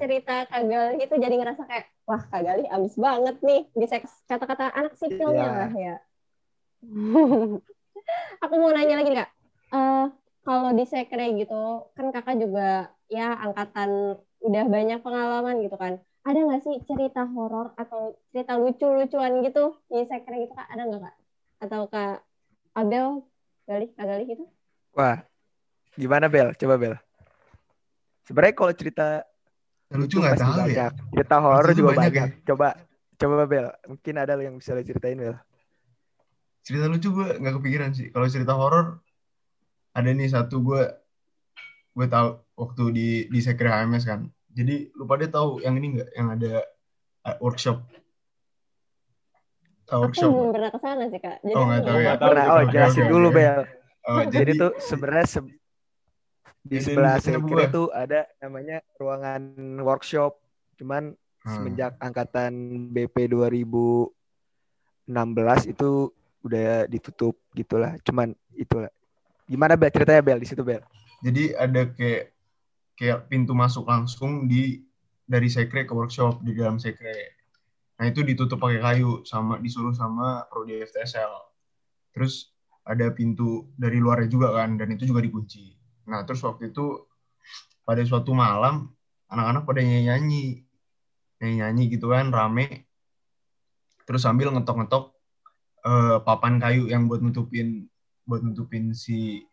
cerita 0.00 0.48
Kak 0.48 0.64
Gali 0.64 0.96
itu 1.04 1.14
jadi 1.20 1.34
ngerasa 1.36 1.62
kayak 1.68 1.86
wah 2.08 2.24
Kak 2.24 2.40
Gali 2.40 2.64
abis 2.64 2.96
banget 2.96 3.36
nih 3.44 3.68
di 3.76 3.84
seks 3.84 4.24
kata-kata 4.24 4.72
anak 4.72 4.96
sipilnya 4.96 5.44
Iya. 5.44 5.52
lah 5.60 5.72
ya. 5.76 5.96
aku 8.44 8.54
mau 8.56 8.72
nanya 8.72 8.96
lagi 9.00 9.12
kak. 9.12 9.28
Eh, 9.76 10.04
kalau 10.44 10.70
di 10.76 10.84
sekre 10.84 11.32
gitu 11.40 11.88
kan 11.96 12.12
kakak 12.12 12.36
juga 12.36 12.92
ya 13.08 13.32
angkatan 13.40 14.20
udah 14.44 14.64
banyak 14.68 15.00
pengalaman 15.00 15.64
gitu 15.64 15.74
kan. 15.80 15.98
Ada 16.24 16.40
nggak 16.40 16.62
sih 16.64 16.76
cerita 16.88 17.24
horor 17.28 17.72
atau 17.76 18.16
cerita 18.32 18.56
lucu-lucuan 18.56 19.40
gitu 19.44 19.76
di 19.88 20.04
sekre 20.04 20.44
gitu 20.44 20.52
kak? 20.52 20.68
Ada 20.68 20.82
nggak 20.84 21.00
kak? 21.00 21.16
Atau 21.64 21.80
kak 21.88 22.20
Abel, 22.76 23.24
Gali, 23.64 23.86
Kak 23.96 24.04
Gali 24.04 24.24
gitu? 24.28 24.44
Wah, 24.92 25.22
gimana 25.96 26.26
Bel? 26.28 26.52
Coba 26.58 26.74
Bel. 26.76 26.94
Sebenarnya 28.26 28.54
kalau 28.56 28.72
cerita 28.74 29.06
lucu 29.94 30.18
nggak 30.18 30.36
tahu 30.36 30.52
banyak. 30.58 30.74
ya. 30.74 30.88
Cerita 30.90 31.36
horor 31.38 31.70
juga 31.72 31.90
banyak 31.94 32.12
banyak. 32.12 32.30
ya. 32.34 32.44
Coba, 32.50 32.68
coba 33.16 33.44
Bel. 33.46 33.66
Mungkin 33.86 34.14
ada 34.18 34.34
yang 34.36 34.58
bisa 34.58 34.74
lo 34.74 34.82
ceritain 34.82 35.16
Bel. 35.16 35.36
Cerita 36.64 36.88
lucu 36.88 37.08
gue 37.12 37.28
nggak 37.40 37.54
kepikiran 37.60 37.90
sih. 37.94 38.08
Kalau 38.10 38.26
cerita 38.26 38.52
horor 38.56 39.03
ada 39.94 40.10
nih 40.10 40.28
satu 40.28 40.58
gue 40.60 40.82
gue 41.94 42.06
tahu 42.10 42.28
waktu 42.58 42.84
di 42.90 43.08
di 43.30 43.38
Sekre 43.38 43.70
HMS 43.70 44.04
kan. 44.04 44.26
Jadi 44.50 44.90
lu 44.94 45.06
pada 45.06 45.26
tahu 45.26 45.62
yang 45.62 45.74
ini 45.74 45.98
nggak 45.98 46.10
yang 46.14 46.28
ada 46.34 46.62
uh, 47.24 47.36
workshop 47.38 47.82
Tahu 49.84 50.00
Aku 50.00 50.04
workshop 50.08 50.30
belum 50.32 50.48
pernah 50.48 50.70
ke 50.72 50.78
sana 50.80 51.04
sih 51.12 51.20
kak. 51.20 51.36
Jadi 51.44 51.54
Oh, 51.54 51.64
nggak 51.68 51.80
aku 51.80 51.88
tahu 51.88 51.98
ya. 52.00 52.12
Pernah, 52.16 52.44
oh 52.48 52.62
jelasin 52.72 53.04
dulu. 53.04 53.28
Bel. 53.30 53.60
Oh, 54.04 54.20
Jadi 54.24 54.52
tuh 54.56 54.72
sebenarnya 54.80 55.26
se- 55.28 55.54
di 56.64 56.76
sebelah 56.80 57.20
Sekre 57.20 57.64
tuh 57.68 57.92
ada 57.92 58.24
namanya 58.40 58.80
ruangan 58.96 59.42
workshop. 59.84 60.40
Cuman 60.80 61.12
Hmm. 61.44 61.52
semenjak 61.52 61.92
angkatan 62.00 62.52
BP 62.88 63.28
2016 63.28 64.08
itu 65.68 66.08
udah 66.40 66.88
ditutup 66.88 67.36
gitulah. 67.52 67.92
Cuman 68.00 68.32
itulah. 68.56 68.88
Gimana 69.44 69.76
Bel 69.76 69.92
ceritanya 69.92 70.22
Bel 70.24 70.40
di 70.40 70.48
situ 70.48 70.64
Bel? 70.64 70.80
Jadi 71.20 71.52
ada 71.52 71.88
kayak 71.92 72.32
kayak 72.96 73.18
pintu 73.28 73.52
masuk 73.52 73.84
langsung 73.84 74.48
di 74.48 74.80
dari 75.24 75.48
sekre 75.48 75.84
ke 75.88 75.92
workshop 75.92 76.40
di 76.44 76.52
dalam 76.56 76.80
sekre. 76.80 77.36
Nah 78.00 78.08
itu 78.08 78.24
ditutup 78.24 78.60
pakai 78.60 78.80
kayu 78.80 79.24
sama 79.24 79.60
disuruh 79.60 79.92
sama 79.92 80.44
prodi 80.48 80.80
FTSL. 80.84 81.32
Terus 82.12 82.52
ada 82.84 83.08
pintu 83.12 83.72
dari 83.76 83.96
luarnya 83.96 84.28
juga 84.28 84.52
kan 84.52 84.76
dan 84.76 84.92
itu 84.92 85.08
juga 85.08 85.24
dikunci. 85.24 85.76
Nah 86.08 86.24
terus 86.28 86.44
waktu 86.44 86.72
itu 86.72 87.08
pada 87.84 88.00
suatu 88.04 88.32
malam 88.32 88.92
anak-anak 89.28 89.64
pada 89.64 89.80
nyanyi 89.80 90.64
nyanyi 91.40 91.56
nyanyi 91.60 91.84
gitu 91.92 92.12
kan 92.12 92.32
rame. 92.32 92.88
Terus 94.04 94.20
sambil 94.20 94.52
ngetok-ngetok 94.52 95.16
eh, 95.84 96.16
papan 96.20 96.60
kayu 96.60 96.88
yang 96.92 97.08
buat 97.08 97.24
nutupin 97.24 97.88
buat 98.24 98.40
nutupin 98.40 98.96
si 98.96 99.44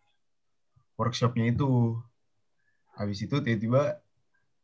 workshopnya 0.96 1.51
itu. 1.51 2.00
Habis 2.96 3.24
itu 3.24 3.36
tiba-tiba 3.40 4.00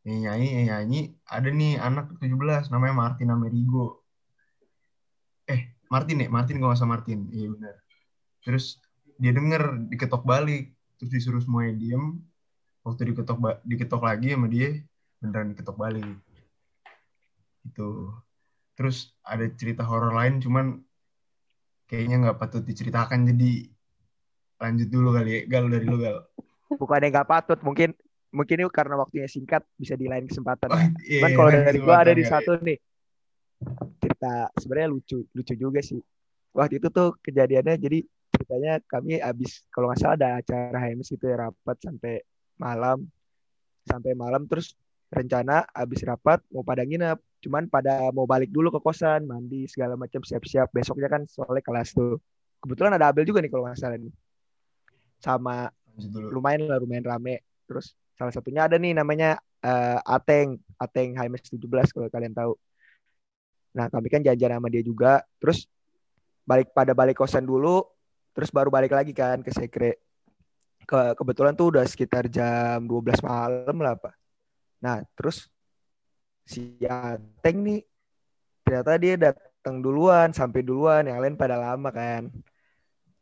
nyanyi 0.08 0.68
nyanyi 0.70 1.00
ada 1.28 1.48
nih 1.52 1.76
anak 1.76 2.16
17 2.16 2.72
namanya 2.72 2.94
Martin 2.96 3.28
Amerigo. 3.32 4.04
Eh, 5.48 5.76
Martin 5.92 6.24
ya, 6.24 6.28
Martin 6.28 6.60
nggak 6.60 6.76
salah 6.76 7.00
Martin. 7.00 7.28
Iya 7.32 7.48
benar. 7.52 7.74
Terus 8.44 8.80
dia 9.18 9.32
denger 9.34 9.90
diketok 9.90 10.22
balik, 10.22 10.72
terus 11.00 11.10
disuruh 11.10 11.42
semuanya 11.42 11.74
diem. 11.76 12.20
Waktu 12.84 13.12
diketok 13.12 13.38
diketok 13.64 14.02
lagi 14.04 14.32
sama 14.32 14.48
dia, 14.48 14.80
beneran 15.20 15.52
diketok 15.52 15.76
balik. 15.76 16.06
Itu. 17.66 18.14
Terus 18.78 19.10
ada 19.26 19.44
cerita 19.58 19.82
horor 19.82 20.14
lain, 20.14 20.38
cuman 20.38 20.78
kayaknya 21.88 22.16
nggak 22.22 22.38
patut 22.38 22.62
diceritakan 22.62 23.26
jadi 23.34 23.66
lanjut 24.58 24.88
dulu 24.90 25.08
kali 25.14 25.30
ya. 25.30 25.40
Gal 25.46 25.64
dari 25.70 25.86
lu 25.86 25.98
Gal. 25.98 26.18
Bukan 26.78 27.00
yang 27.00 27.12
nggak 27.14 27.28
patut, 27.30 27.58
mungkin 27.64 27.94
mungkin 28.28 28.60
itu 28.60 28.70
karena 28.70 29.00
waktunya 29.00 29.24
singkat 29.30 29.64
bisa 29.80 29.96
di 29.96 30.04
lain 30.04 30.28
kesempatan. 30.28 30.68
Oh, 30.68 30.78
iya, 31.00 31.22
Cuman 31.24 31.30
kalau 31.32 31.48
lain 31.50 31.64
dari 31.64 31.78
gua 31.80 31.96
ada 32.04 32.12
di 32.12 32.24
satu 32.26 32.60
nih 32.60 32.78
cerita 33.98 34.52
sebenarnya 34.60 34.88
lucu 34.92 35.24
lucu 35.32 35.54
juga 35.56 35.80
sih. 35.80 35.98
Waktu 36.52 36.82
itu 36.82 36.88
tuh 36.92 37.16
kejadiannya 37.24 37.74
jadi 37.80 37.98
ceritanya 38.34 38.78
kami 38.84 39.18
habis 39.18 39.64
kalau 39.72 39.90
nggak 39.90 39.98
salah 39.98 40.16
ada 40.20 40.28
acara 40.38 40.76
HMS 40.78 41.16
itu 41.16 41.24
ya 41.26 41.36
rapat 41.48 41.76
sampai 41.80 42.20
malam 42.60 43.08
sampai 43.88 44.12
malam 44.12 44.44
terus 44.44 44.76
rencana 45.08 45.64
habis 45.72 46.04
rapat 46.04 46.44
mau 46.52 46.60
pada 46.60 46.84
nginep 46.84 47.16
cuman 47.40 47.64
pada 47.72 48.12
mau 48.12 48.28
balik 48.28 48.52
dulu 48.52 48.68
ke 48.68 48.80
kosan 48.84 49.24
mandi 49.24 49.64
segala 49.64 49.96
macam 49.96 50.20
siap-siap 50.20 50.68
besoknya 50.68 51.08
kan 51.08 51.22
soalnya 51.24 51.64
kelas 51.64 51.96
tuh 51.96 52.20
kebetulan 52.60 52.92
ada 53.00 53.08
Abel 53.08 53.24
juga 53.24 53.40
nih 53.40 53.48
kalau 53.48 53.64
nggak 53.64 53.78
salah 53.80 53.96
nih 53.96 54.12
sama 55.18 55.70
lumayan 56.32 56.66
lah 56.66 56.78
lumayan 56.78 57.06
rame. 57.06 57.42
Terus 57.66 57.94
salah 58.14 58.32
satunya 58.34 58.66
ada 58.66 58.78
nih 58.78 58.94
namanya 58.94 59.38
eh, 59.62 59.98
Ateng. 60.02 60.58
Ateng 60.78 61.18
HMS 61.18 61.54
17 61.54 61.90
kalau 61.94 62.08
kalian 62.10 62.34
tahu. 62.34 62.54
Nah 63.74 63.86
kami 63.90 64.08
kan 64.08 64.22
jajan 64.22 64.58
sama 64.58 64.68
dia 64.70 64.82
juga. 64.82 65.22
Terus 65.42 65.66
balik 66.48 66.72
pada 66.72 66.96
balik 66.96 67.20
kosan 67.20 67.44
dulu 67.44 67.84
terus 68.32 68.54
baru 68.54 68.70
balik 68.70 68.94
lagi 68.94 69.10
kan 69.12 69.42
ke 69.42 69.50
sekre. 69.50 70.00
Ke 70.88 71.12
kebetulan 71.12 71.52
tuh 71.52 71.76
udah 71.76 71.84
sekitar 71.84 72.30
jam 72.32 72.86
12 72.88 73.20
malam 73.20 73.76
lah 73.82 73.92
apa 73.98 74.16
nah 74.78 75.02
terus 75.18 75.50
si 76.46 76.78
Ateng 76.86 77.66
nih 77.66 77.80
ternyata 78.62 79.00
dia 79.00 79.14
datang 79.16 79.80
duluan, 79.80 80.32
sampai 80.32 80.60
duluan, 80.60 81.04
yang 81.08 81.20
lain 81.20 81.40
pada 81.40 81.56
lama 81.56 81.88
kan. 81.88 82.28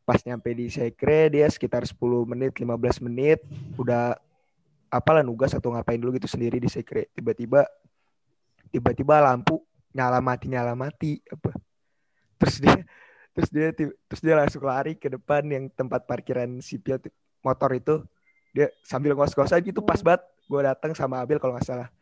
Pas 0.06 0.22
nyampe 0.22 0.54
di 0.54 0.70
sekre 0.70 1.28
dia 1.34 1.50
sekitar 1.50 1.82
10 1.82 1.98
menit, 2.30 2.54
15 2.54 3.02
menit 3.02 3.42
udah 3.74 4.14
apalah 4.86 5.26
nugas 5.26 5.50
atau 5.50 5.74
ngapain 5.74 5.98
dulu 5.98 6.14
gitu 6.16 6.30
sendiri 6.30 6.62
di 6.62 6.70
sekre. 6.70 7.10
Tiba-tiba 7.10 7.66
tiba-tiba 8.70 9.18
lampu 9.18 9.66
nyala 9.90 10.22
mati 10.22 10.46
nyala 10.46 10.78
mati 10.78 11.18
apa. 11.26 11.50
Terus 12.38 12.56
dia 12.62 12.76
terus 13.36 13.50
dia 13.52 13.68
terus 14.08 14.20
dia 14.24 14.32
langsung 14.32 14.64
lari 14.64 14.96
ke 14.96 15.12
depan 15.12 15.44
yang 15.44 15.68
tempat 15.68 16.08
parkiran 16.08 16.48
sipil 16.64 16.96
motor 17.44 17.68
itu 17.76 18.00
dia 18.56 18.72
sambil 18.80 19.12
ngos-ngosan 19.12 19.60
gitu 19.60 19.84
pas 19.84 20.00
banget 20.00 20.24
gue 20.48 20.60
datang 20.64 20.96
sama 20.96 21.20
Abel 21.20 21.36
kalau 21.36 21.52
nggak 21.52 21.68
salah 21.68 21.92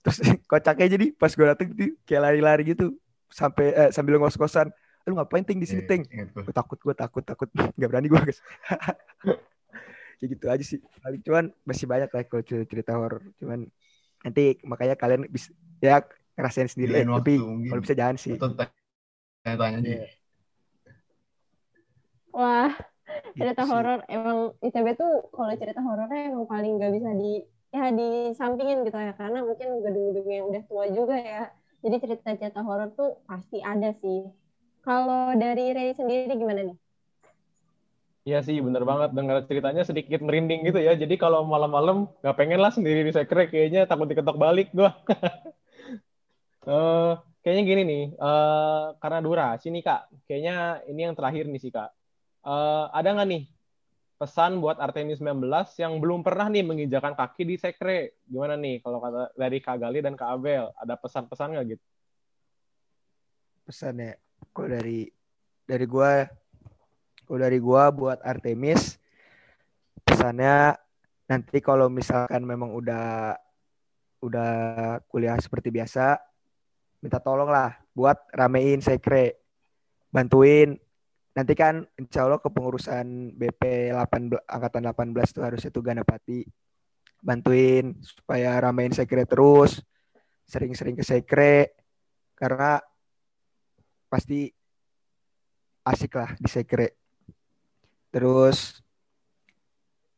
terus 0.00 0.24
kocaknya 0.50 0.96
jadi 0.96 1.06
pas 1.12 1.28
gue 1.28 1.44
datang 1.44 1.68
kayak 2.08 2.22
lari-lari 2.24 2.72
gitu 2.72 2.96
sampai 3.28 3.76
eh, 3.76 3.90
sambil 3.92 4.16
ngos-ngosan 4.16 4.72
lu 5.08 5.16
ngapain 5.16 5.42
ting 5.42 5.58
di 5.58 5.66
sini 5.66 5.82
Iya, 5.82 5.88
ting 5.88 6.02
gua. 6.36 6.42
gue 6.44 6.54
takut 6.54 6.78
gue 6.78 6.94
takut 6.94 7.24
takut 7.24 7.48
nggak 7.76 7.88
berani 7.88 8.06
gue 8.06 8.20
guys 8.20 8.40
kayak 10.18 10.30
gitu 10.34 10.44
aja 10.46 10.64
sih 10.64 10.78
paling 11.00 11.22
cuman 11.22 11.44
masih 11.64 11.86
banyak 11.86 12.10
lah 12.10 12.22
kalau 12.26 12.42
cerita, 12.44 12.64
cerita 12.68 12.92
horor 12.94 13.22
cuman 13.38 13.66
nanti 14.20 14.58
makanya 14.62 14.94
kalian 14.94 15.24
bisa 15.26 15.54
ya 15.78 16.02
ngerasain 16.34 16.68
sendiri 16.68 17.02
eh, 17.02 17.06
tapi 17.06 17.38
mungkin. 17.38 17.70
kalau 17.70 17.80
bisa 17.82 17.94
jangan 17.94 18.16
sih 18.18 18.34
tanya-tanya 19.42 19.78
aja. 19.80 19.88
Iya. 19.88 20.06
Wah, 22.30 22.70
Gitu 23.32 23.40
cerita 23.40 23.62
sih. 23.64 23.70
horor 23.72 23.98
emang 24.06 24.38
ITB 24.60 24.86
tuh 24.94 25.12
kalau 25.32 25.52
cerita 25.56 25.80
horornya 25.80 26.28
emang 26.28 26.44
paling 26.44 26.76
nggak 26.76 26.92
bisa 26.92 27.10
di 27.16 27.32
ya 27.68 27.92
di 27.92 28.08
sampingin 28.32 28.84
gitu 28.84 28.96
ya 28.96 29.12
karena 29.12 29.44
mungkin 29.44 29.80
gedung-gedung 29.80 30.28
yang 30.28 30.44
udah 30.50 30.62
tua 30.68 30.84
juga 30.92 31.16
ya. 31.16 31.42
Jadi 31.80 31.96
cerita-cerita 32.02 32.60
horor 32.60 32.90
tuh 32.92 33.22
pasti 33.24 33.62
ada 33.62 33.94
sih. 33.96 34.28
Kalau 34.88 35.36
dari 35.36 35.76
Ray 35.76 35.92
sendiri 35.92 36.32
gimana 36.32 36.64
nih? 36.64 36.76
Iya 38.24 38.40
sih, 38.40 38.56
bener 38.64 38.88
banget. 38.88 39.12
Dengar 39.12 39.44
ceritanya 39.44 39.84
sedikit 39.84 40.24
merinding 40.24 40.64
gitu 40.64 40.80
ya. 40.80 40.96
Jadi 40.96 41.20
kalau 41.20 41.44
malam-malam 41.44 42.08
nggak 42.24 42.36
pengen 42.40 42.56
lah 42.56 42.72
sendiri 42.72 43.04
di 43.04 43.12
sekre, 43.12 43.52
kayaknya 43.52 43.84
takut 43.84 44.08
diketok 44.08 44.40
balik 44.40 44.72
gua. 44.72 44.96
Eh, 46.68 47.12
kayaknya 47.40 47.64
gini 47.64 47.82
nih, 47.88 48.04
eh, 48.12 48.86
karena 49.00 49.24
durasi 49.24 49.72
nih 49.72 49.80
kak, 49.80 50.02
kayaknya 50.28 50.84
ini 50.84 51.00
yang 51.00 51.16
terakhir 51.16 51.48
nih 51.48 51.60
sih 51.64 51.72
kak. 51.72 51.88
Eh, 52.44 52.84
ada 52.92 53.08
nggak 53.08 53.24
nih 53.24 53.48
pesan 54.20 54.60
buat 54.60 54.76
Artemis 54.76 55.16
19 55.16 55.72
yang 55.80 55.96
belum 55.96 56.20
pernah 56.20 56.52
nih 56.52 56.68
menginjakan 56.68 57.16
kaki 57.16 57.48
di 57.48 57.56
sekre? 57.56 58.20
Gimana 58.28 58.52
nih 58.60 58.84
kalau 58.84 59.00
kata 59.00 59.32
dari 59.32 59.64
Kak 59.64 59.80
Gali 59.80 60.04
dan 60.04 60.12
Kak 60.12 60.28
Abel? 60.28 60.68
Ada 60.76 61.00
pesan-pesan 61.00 61.56
nggak 61.56 61.66
gitu? 61.72 61.84
pesannya 63.68 64.16
kalau 64.52 64.68
dari 64.70 65.08
dari 65.64 65.86
gua 65.86 66.24
kalau 67.26 67.38
dari 67.38 67.58
gua 67.60 67.92
buat 67.92 68.18
Artemis 68.24 68.96
pesannya 70.02 70.74
nanti 71.28 71.60
kalau 71.60 71.92
misalkan 71.92 72.42
memang 72.44 72.72
udah 72.72 73.36
udah 74.24 74.52
kuliah 75.06 75.36
seperti 75.38 75.70
biasa 75.70 76.18
minta 76.98 77.22
tolong 77.22 77.50
lah 77.50 77.78
buat 77.94 78.18
ramein 78.34 78.82
sekre 78.82 79.38
bantuin. 80.10 80.74
Nanti 81.36 81.54
kan 81.54 81.86
insya 81.94 82.26
Allah 82.26 82.42
kepengurusan 82.42 83.38
BP 83.38 83.94
18 83.94 84.42
angkatan 84.42 84.82
18 84.90 85.34
tuh 85.34 85.42
harusnya 85.46 85.70
tuh 85.70 85.84
Ganapati. 85.86 86.42
Bantuin 87.18 87.98
supaya 88.02 88.58
ramein 88.58 88.90
sekre 88.94 89.26
terus 89.26 89.82
sering-sering 90.48 90.98
ke 90.98 91.04
sekre 91.04 91.76
karena 92.34 92.78
pasti 94.08 94.48
asik 95.84 96.12
lah 96.16 96.32
di 96.40 96.48
sekre. 96.48 96.96
Terus 98.12 98.80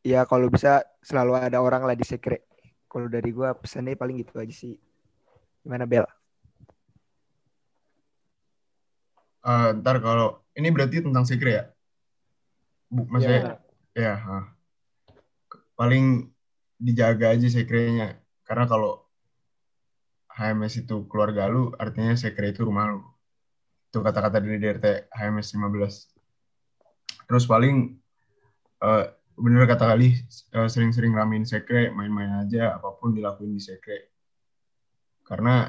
ya 0.01 0.23
kalau 0.25 0.47
bisa 0.47 0.83
selalu 1.03 1.37
ada 1.37 1.59
orang 1.59 1.83
lah 1.85 1.95
di 1.95 2.07
sekre. 2.07 2.47
Kalau 2.91 3.07
dari 3.07 3.31
gua 3.31 3.55
pesannya 3.55 3.95
paling 3.95 4.19
gitu 4.23 4.39
aja 4.39 4.51
sih. 4.51 4.75
Gimana 5.63 5.87
Bel? 5.87 6.03
Eh, 9.41 9.69
ntar 9.81 9.97
kalau 9.99 10.45
ini 10.53 10.69
berarti 10.69 11.01
tentang 11.01 11.25
sekre 11.25 11.51
ya? 11.51 11.65
Bu, 12.91 13.07
maksudnya 13.07 13.63
Iya. 13.95 14.13
ya, 14.13 14.15
ah. 14.19 14.45
paling 15.79 16.29
dijaga 16.77 17.33
aja 17.33 17.47
sekrenya 17.49 18.21
karena 18.45 18.69
kalau 18.69 19.01
HMS 20.31 20.85
itu 20.85 21.07
keluarga 21.09 21.47
lu, 21.49 21.73
artinya 21.75 22.13
sekre 22.13 22.53
itu 22.53 22.67
rumah 22.67 22.85
lu. 22.91 23.01
Itu 23.91 23.99
kata-kata 23.99 24.39
dari 24.39 24.55
DRT 24.55 25.11
HMS 25.11 25.51
15. 25.59 27.27
Terus 27.27 27.43
paling 27.43 27.91
eh, 28.79 29.05
bener 29.35 29.67
kata 29.67 29.91
kali 29.91 30.15
eh, 30.55 30.69
sering-sering 30.71 31.11
ramein 31.11 31.43
sekre, 31.43 31.91
main-main 31.91 32.47
aja, 32.47 32.79
apa 32.79 32.95
pun 32.95 33.11
dilakuin 33.11 33.51
di 33.51 33.59
sekre. 33.59 34.15
Karena 35.27 35.67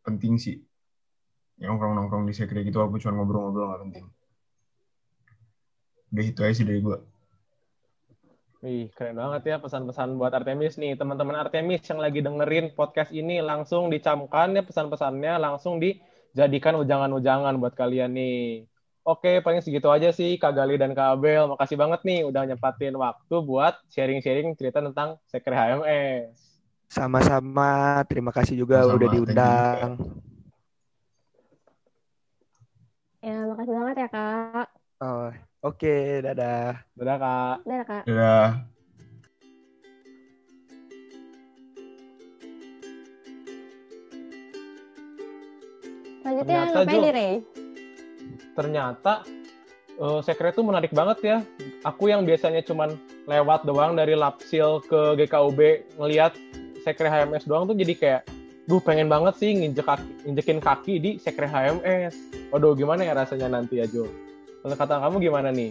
penting 0.00 0.40
sih. 0.40 0.56
Ya, 1.60 1.68
nongkrong-nongkrong 1.68 2.24
di 2.24 2.32
sekre 2.32 2.64
gitu 2.64 2.80
walaupun 2.80 3.04
cuma 3.04 3.20
ngobrol-ngobrol 3.20 3.68
nggak 3.68 3.82
penting. 3.84 4.06
Udah 6.08 6.24
itu 6.24 6.40
aja 6.40 6.54
sih 6.56 6.64
dari 6.64 6.80
gua. 6.80 7.04
Wih, 8.64 8.88
keren 8.96 9.20
banget 9.20 9.52
ya 9.52 9.56
pesan-pesan 9.60 10.16
buat 10.16 10.32
Artemis 10.32 10.80
nih. 10.80 10.96
Teman-teman 10.96 11.36
Artemis 11.36 11.84
yang 11.84 12.00
lagi 12.00 12.24
dengerin 12.24 12.72
podcast 12.72 13.12
ini 13.12 13.44
langsung 13.44 13.92
dicamkan 13.92 14.56
ya 14.56 14.64
pesan-pesannya, 14.64 15.36
langsung 15.36 15.76
dijadikan 16.36 16.76
ujangan-ujangan 16.76 17.56
buat 17.56 17.72
kalian 17.72 18.12
nih. 18.12 18.68
Oke, 19.00 19.40
paling 19.40 19.64
segitu 19.64 19.88
aja 19.88 20.12
sih 20.12 20.36
Kak 20.36 20.52
Gali 20.52 20.76
dan 20.76 20.92
Kak 20.92 21.16
Abel. 21.16 21.48
Makasih 21.48 21.80
banget 21.80 22.04
nih 22.04 22.28
udah 22.28 22.44
nyempatin 22.44 22.92
waktu 22.92 23.36
buat 23.40 23.72
sharing-sharing 23.88 24.52
cerita 24.52 24.84
tentang 24.84 25.16
Sekre 25.24 25.56
HMS. 25.56 26.36
Sama-sama. 26.92 28.04
Terima 28.04 28.36
kasih 28.36 28.52
juga 28.52 28.84
Sama-sama, 28.84 29.00
udah 29.00 29.08
diundang. 29.16 29.90
Ya, 33.24 33.36
makasih 33.48 33.72
banget 33.72 33.96
ya, 33.96 34.08
Kak. 34.12 34.66
Oh, 35.00 35.28
oke, 35.64 35.96
dadah. 36.20 36.84
Dadah 37.00 37.16
Kak. 37.16 37.56
Udah, 37.64 37.82
Kak. 37.88 38.02
Dadah. 38.04 38.75
Selanjutnya 46.26 46.58
Ternyata, 46.58 46.74
ngapain 46.82 46.98
nih, 46.98 47.12
Ray? 47.14 47.34
Ternyata 48.58 49.12
eh, 49.94 50.20
Sekre 50.26 50.50
itu 50.50 50.62
menarik 50.66 50.90
banget 50.90 51.18
ya. 51.22 51.36
Aku 51.86 52.10
yang 52.10 52.26
biasanya 52.26 52.66
cuman 52.66 52.98
lewat 53.30 53.62
doang 53.62 53.94
dari 53.94 54.18
Lapsil 54.18 54.82
ke 54.90 55.14
GKUB 55.22 55.60
ngelihat 56.02 56.34
Sekre 56.82 57.06
HMS 57.06 57.46
doang 57.46 57.70
tuh 57.70 57.78
jadi 57.78 57.94
kayak 57.94 58.22
duh 58.66 58.82
pengen 58.82 59.06
banget 59.06 59.38
sih 59.38 59.54
nginjek 59.54 59.86
kaki, 59.86 60.10
nginjekin 60.26 60.58
kaki 60.58 60.94
di 60.98 61.10
Sekre 61.22 61.46
HMS. 61.46 62.18
Waduh, 62.50 62.74
gimana 62.74 63.06
ya 63.06 63.14
rasanya 63.14 63.46
nanti 63.46 63.78
ya, 63.78 63.86
Jo? 63.86 64.10
Kalau 64.66 64.74
kata 64.74 64.98
kamu 64.98 65.30
gimana 65.30 65.54
nih? 65.54 65.70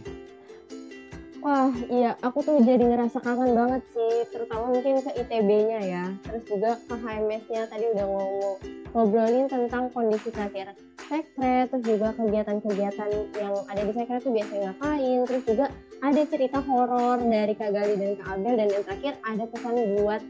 Wah, 1.44 1.68
iya, 1.92 2.16
aku 2.24 2.40
tuh 2.48 2.64
jadi 2.64 2.80
ngerasa 2.80 3.20
kangen 3.20 3.52
banget 3.52 3.84
sih, 3.92 4.24
terutama 4.32 4.72
mungkin 4.72 5.04
ke 5.04 5.12
ITB-nya 5.20 5.80
ya. 5.84 6.06
Terus 6.24 6.44
juga 6.48 6.80
ke 6.80 6.96
HMS-nya 6.96 7.68
tadi 7.68 7.86
udah 7.92 8.06
ngomong 8.08 8.85
ngobrolin 8.96 9.52
tentang 9.52 9.92
kondisi 9.92 10.32
terakhir 10.32 10.72
sekret, 10.96 11.68
terus 11.68 11.84
juga 11.84 12.16
kegiatan-kegiatan 12.16 13.12
yang 13.36 13.54
ada 13.68 13.82
di 13.84 13.92
sekret 13.92 14.24
tuh 14.24 14.32
biasanya 14.32 14.72
ngapain, 14.72 15.20
terus 15.28 15.44
juga 15.44 15.66
ada 16.00 16.22
cerita 16.24 16.64
horor 16.64 17.20
dari 17.20 17.54
Kak 17.60 17.76
Gali 17.76 18.00
dan 18.00 18.16
Kak 18.16 18.40
Abel, 18.40 18.56
dan 18.56 18.68
yang 18.72 18.84
terakhir 18.88 19.14
ada 19.28 19.44
pesan 19.52 19.76
buat 20.00 20.22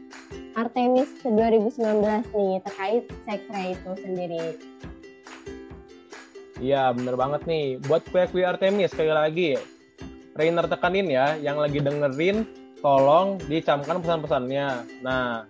Artemis 0.58 1.10
2019 1.22 1.78
nih 2.34 2.54
terkait 2.66 3.04
sekret 3.22 3.78
itu 3.78 3.92
sendiri. 4.02 4.44
Iya, 6.58 6.90
bener 6.90 7.14
banget 7.14 7.46
nih. 7.46 7.78
Buat 7.86 8.10
kue-kue 8.10 8.42
Artemis, 8.42 8.90
sekali 8.90 9.14
lagi, 9.14 9.60
Rainer 10.34 10.66
tekanin 10.66 11.06
ya, 11.06 11.38
yang 11.38 11.62
lagi 11.62 11.78
dengerin, 11.78 12.42
tolong 12.82 13.38
dicamkan 13.46 14.02
pesan-pesannya. 14.02 14.68
Nah, 15.06 15.46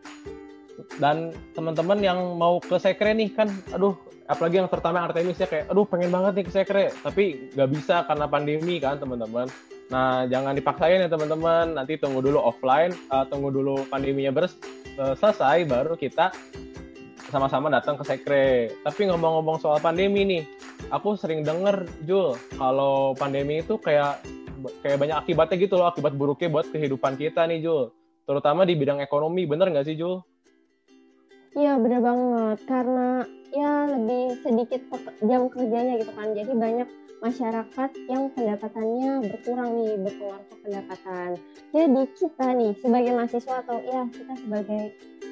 dan 0.98 1.32
teman-teman 1.56 1.98
yang 2.00 2.18
mau 2.36 2.60
ke 2.60 2.76
sekre 2.76 3.12
nih 3.16 3.32
kan, 3.32 3.48
aduh, 3.72 3.96
apalagi 4.28 4.60
yang 4.60 4.68
terutama 4.68 5.04
Artemis 5.06 5.40
ya 5.40 5.48
kayak, 5.48 5.70
aduh 5.72 5.84
pengen 5.88 6.10
banget 6.12 6.32
nih 6.42 6.44
ke 6.46 6.52
sekre, 6.52 6.84
tapi 7.00 7.52
nggak 7.54 7.70
bisa 7.72 8.04
karena 8.04 8.26
pandemi 8.28 8.76
kan 8.80 9.00
teman-teman. 9.00 9.48
Nah, 9.86 10.26
jangan 10.26 10.52
dipaksain 10.58 10.98
ya 10.98 11.06
teman-teman, 11.06 11.78
nanti 11.78 11.94
tunggu 11.94 12.18
dulu 12.18 12.42
offline, 12.42 12.90
eh, 12.90 13.24
tunggu 13.30 13.54
dulu 13.54 13.86
pandeminya 13.86 14.34
beres, 14.34 14.58
eh, 14.98 15.14
selesai, 15.14 15.62
baru 15.64 15.94
kita 15.94 16.34
sama-sama 17.30 17.70
datang 17.70 17.94
ke 17.94 18.04
sekre. 18.06 18.46
Tapi 18.82 19.10
ngomong-ngomong 19.10 19.62
soal 19.62 19.78
pandemi 19.78 20.26
nih, 20.26 20.42
aku 20.90 21.18
sering 21.18 21.42
denger 21.42 21.86
Jul 22.06 22.36
kalau 22.58 23.14
pandemi 23.16 23.62
itu 23.62 23.78
kayak 23.80 24.22
kayak 24.82 24.98
banyak 24.98 25.16
akibatnya 25.16 25.56
gitu 25.60 25.74
loh 25.78 25.88
akibat 25.90 26.12
buruknya 26.16 26.48
buat 26.50 26.66
kehidupan 26.70 27.18
kita 27.18 27.44
nih 27.46 27.62
Jul 27.62 27.92
terutama 28.26 28.66
di 28.66 28.74
bidang 28.74 28.98
ekonomi 28.98 29.46
bener 29.46 29.70
nggak 29.70 29.86
sih 29.86 29.96
Jul? 29.98 30.18
Iya 31.56 31.80
bener 31.80 32.04
banget 32.04 32.58
karena 32.68 33.24
ya 33.48 33.88
lebih 33.88 34.44
sedikit 34.44 34.92
jam 35.24 35.48
kerjanya 35.48 35.96
gitu 35.96 36.12
kan. 36.12 36.36
Jadi 36.36 36.52
banyak 36.52 36.88
masyarakat 37.24 37.90
yang 38.12 38.28
pendapatannya 38.36 39.24
berkurang 39.24 39.72
nih, 39.80 39.96
berpengaruh 40.04 40.46
ke 40.52 40.56
pendapatan. 40.60 41.30
Jadi 41.72 42.02
kita 42.12 42.46
nih 42.52 42.72
sebagai 42.76 43.12
mahasiswa 43.16 43.64
atau 43.64 43.80
ya 43.80 44.04
kita 44.12 44.34
sebagai 44.36 44.82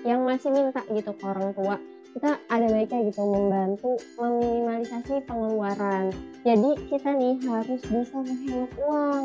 yang 0.08 0.24
masih 0.24 0.48
minta 0.48 0.80
gitu 0.88 1.12
ke 1.12 1.24
orang 1.28 1.52
tua, 1.52 1.76
kita 2.16 2.40
ada 2.48 2.66
baiknya 2.72 3.00
gitu 3.12 3.22
membantu 3.28 3.92
meminimalisasi 4.16 5.28
pengeluaran. 5.28 6.08
Jadi 6.40 6.70
kita 6.88 7.12
nih 7.20 7.36
harus 7.44 7.82
bisa 7.84 8.16
menghemat 8.16 8.72
uang. 8.80 9.24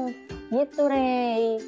Gitu, 0.51 0.81
Rey. 0.83 1.63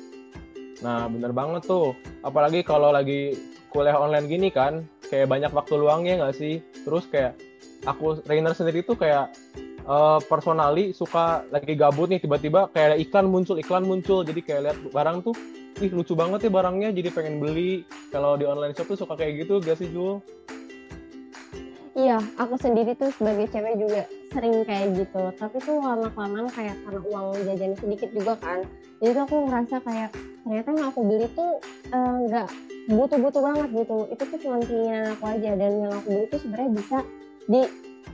Nah, 0.83 1.07
bener 1.07 1.31
banget 1.31 1.63
tuh. 1.63 1.95
Apalagi 2.19 2.67
kalau 2.67 2.91
lagi 2.91 3.37
kuliah 3.71 3.95
online 3.95 4.27
gini 4.27 4.49
kan, 4.51 4.83
kayak 5.11 5.27
banyak 5.27 5.51
waktu 5.51 5.73
luangnya 5.75 6.23
nggak 6.23 6.35
sih? 6.39 6.63
Terus 6.87 7.03
kayak 7.11 7.35
aku, 7.83 8.23
Rainer 8.23 8.55
sendiri 8.55 8.87
tuh 8.87 8.95
kayak 8.95 9.35
eh, 9.83 10.19
personally 10.31 10.95
suka 10.95 11.43
lagi 11.51 11.75
gabut 11.75 12.07
nih, 12.07 12.23
tiba-tiba 12.23 12.71
kayak 12.71 13.03
iklan 13.03 13.27
muncul, 13.27 13.59
iklan 13.59 13.83
muncul. 13.83 14.23
Jadi 14.23 14.39
kayak 14.39 14.61
lihat 14.71 14.77
barang 14.95 15.27
tuh, 15.27 15.35
ih 15.83 15.91
lucu 15.91 16.15
banget 16.15 16.47
ya 16.47 16.51
barangnya, 16.55 16.89
jadi 16.95 17.11
pengen 17.11 17.43
beli. 17.43 17.83
Kalau 18.15 18.39
di 18.39 18.47
online 18.47 18.71
shop 18.71 18.95
tuh 18.95 19.03
suka 19.03 19.19
kayak 19.19 19.43
gitu, 19.43 19.59
gak 19.59 19.75
sih 19.75 19.91
Jul? 19.91 20.23
Iya, 21.91 22.23
aku 22.39 22.55
sendiri 22.55 22.95
tuh 22.95 23.11
sebagai 23.11 23.51
cewek 23.51 23.75
juga 23.75 24.07
sering 24.31 24.63
kayak 24.63 24.95
gitu. 24.95 25.23
Tapi 25.35 25.57
tuh 25.61 25.77
lama-kelamaan 25.79 26.47
kayak 26.51 26.75
karena 26.87 27.01
uang 27.03 27.27
jajan 27.45 27.73
sedikit 27.77 28.09
juga 28.15 28.33
kan. 28.39 28.59
Jadi 29.03 29.17
aku 29.19 29.35
ngerasa 29.47 29.75
kayak 29.83 30.09
ternyata 30.41 30.69
yang 30.73 30.87
aku 30.89 30.99
beli 31.05 31.27
tuh 31.35 31.51
eh, 31.91 32.15
nggak 32.27 32.47
butuh-butuh 32.89 33.41
banget 33.43 33.69
gitu. 33.85 33.97
Itu 34.09 34.23
tuh 34.25 34.39
cuma 34.41 34.57
keinginan 34.63 35.13
aku 35.13 35.23
aja 35.27 35.51
dan 35.59 35.71
yang 35.79 35.93
aku 35.93 36.07
beli 36.09 36.25
tuh 36.31 36.39
sebenarnya 36.41 36.71
bisa 36.73 36.97
di 37.45 37.61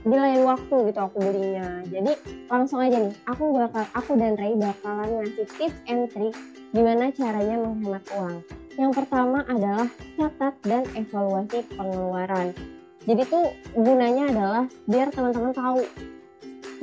di 0.06 0.16
lain 0.16 0.42
waktu 0.46 0.74
gitu 0.90 1.00
aku 1.00 1.16
belinya. 1.18 1.82
Jadi 1.90 2.12
langsung 2.46 2.78
aja 2.78 2.96
nih, 3.02 3.14
aku 3.26 3.44
bakal 3.56 3.84
aku 3.94 4.12
dan 4.14 4.38
Ray 4.38 4.54
bakalan 4.54 5.08
ngasih 5.22 5.46
tips 5.58 5.78
and 5.90 6.06
trick 6.12 6.34
gimana 6.70 7.10
caranya 7.10 7.56
menghemat 7.58 8.04
uang. 8.14 8.36
Yang 8.78 8.92
pertama 8.94 9.42
adalah 9.50 9.88
catat 10.14 10.54
dan 10.62 10.86
evaluasi 10.94 11.66
pengeluaran. 11.74 12.77
Jadi 13.08 13.22
tuh 13.24 13.48
gunanya 13.72 14.28
adalah 14.28 14.64
biar 14.84 15.08
teman-teman 15.08 15.56
tahu 15.56 15.80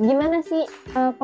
gimana 0.02 0.42
sih 0.42 0.66
uh, 0.98 1.14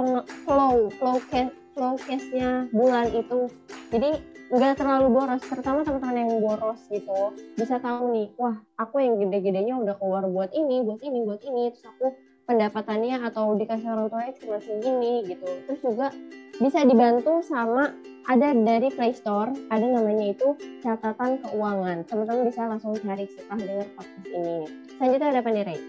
flow 0.47 0.89
flow 0.95 1.19
cash 1.27 1.51
flow 1.75 1.99
cashnya 1.99 2.71
bulan 2.71 3.11
itu. 3.11 3.51
Jadi 3.91 4.23
nggak 4.53 4.85
terlalu 4.85 5.09
boros, 5.17 5.43
terutama 5.49 5.81
teman-teman 5.81 6.29
yang 6.29 6.33
boros 6.45 6.81
gitu 6.93 7.33
bisa 7.57 7.81
tahu 7.81 8.13
nih, 8.13 8.29
wah 8.37 8.61
aku 8.77 9.01
yang 9.01 9.17
gede-gedenya 9.17 9.81
udah 9.81 9.97
keluar 9.97 10.29
buat 10.29 10.53
ini, 10.53 10.85
buat 10.85 11.01
ini, 11.01 11.25
buat 11.25 11.41
ini, 11.41 11.73
terus 11.73 11.89
aku 11.89 12.13
pendapatannya 12.45 13.17
atau 13.33 13.57
dikasih 13.57 13.89
orang 13.89 14.13
tua 14.13 14.29
cuma 14.45 14.61
segini 14.61 15.25
gitu. 15.25 15.49
Terus 15.67 15.81
juga 15.81 16.13
bisa 16.61 16.85
dibantu 16.85 17.41
sama 17.41 17.97
ada 18.31 18.55
dari 18.55 18.89
Play 18.95 19.13
Store, 19.19 19.51
ada 19.71 19.83
namanya 19.83 20.31
itu 20.31 20.55
catatan 20.83 21.43
keuangan. 21.43 22.07
Teman-teman 22.07 22.45
bisa 22.47 22.63
langsung 22.71 22.95
cari 22.95 23.27
setelah 23.27 23.59
dengar 23.59 23.89
podcast 23.99 24.27
ini. 24.31 24.59
Selanjutnya 24.95 25.29
ada 25.35 25.41
Ray? 25.43 25.81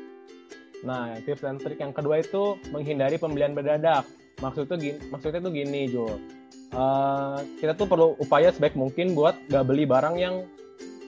Nah, 0.83 1.03
tips 1.23 1.41
dan 1.45 1.55
trik 1.61 1.79
yang 1.79 1.93
kedua 1.95 2.19
itu 2.19 2.57
menghindari 2.73 3.15
pembelian 3.21 3.55
mendadak. 3.55 4.03
Maksudnya 4.41 4.75
gini, 4.75 4.97
maksudnya 5.13 5.39
tuh 5.39 5.53
gini, 5.53 5.81
Jo. 5.87 6.07
Eh, 6.73 7.37
kita 7.61 7.77
tuh 7.77 7.85
perlu 7.85 8.17
upaya 8.17 8.49
sebaik 8.49 8.73
mungkin 8.73 9.13
buat 9.13 9.37
gak 9.47 9.63
beli 9.69 9.85
barang 9.85 10.15
yang 10.17 10.43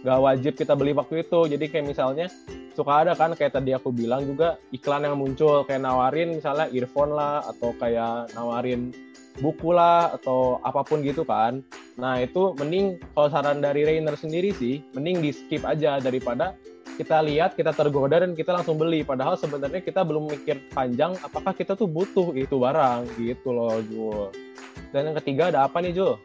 gak 0.05 0.21
wajib 0.21 0.53
kita 0.53 0.77
beli 0.77 0.93
waktu 0.93 1.25
itu. 1.25 1.49
Jadi 1.49 1.65
kayak 1.73 1.89
misalnya 1.89 2.29
suka 2.77 3.01
ada 3.01 3.17
kan 3.17 3.33
kayak 3.33 3.57
tadi 3.57 3.73
aku 3.73 3.89
bilang 3.89 4.23
juga 4.23 4.61
iklan 4.69 5.09
yang 5.09 5.17
muncul 5.17 5.65
kayak 5.65 5.81
nawarin 5.81 6.37
misalnya 6.37 6.69
earphone 6.69 7.15
lah 7.17 7.41
atau 7.49 7.71
kayak 7.75 8.29
nawarin 8.35 8.93
buku 9.39 9.75
lah 9.75 10.15
atau 10.15 10.63
apa 10.63 10.85
pun 10.85 11.03
gitu 11.03 11.27
kan. 11.27 11.59
Nah 11.99 12.19
itu 12.19 12.55
mending 12.55 12.99
kalau 13.11 13.27
saran 13.27 13.59
dari 13.59 13.83
Rainer 13.83 14.15
sendiri 14.15 14.55
sih, 14.55 14.83
mending 14.95 15.23
di 15.23 15.31
skip 15.35 15.63
aja 15.67 15.99
daripada 15.99 16.55
kita 16.95 17.19
lihat, 17.19 17.59
kita 17.59 17.75
tergoda 17.75 18.23
dan 18.23 18.31
kita 18.31 18.55
langsung 18.55 18.79
beli. 18.79 19.03
Padahal 19.03 19.35
sebenarnya 19.35 19.83
kita 19.83 20.07
belum 20.07 20.31
mikir 20.31 20.71
panjang 20.71 21.19
apakah 21.19 21.51
kita 21.51 21.75
tuh 21.75 21.91
butuh 21.91 22.31
itu 22.35 22.55
barang 22.55 23.03
gitu 23.19 23.51
loh 23.51 23.79
Jul. 23.83 24.31
Dan 24.95 25.11
yang 25.11 25.17
ketiga 25.19 25.51
ada 25.51 25.67
apa 25.67 25.83
nih 25.83 25.91
Jul? 25.91 26.15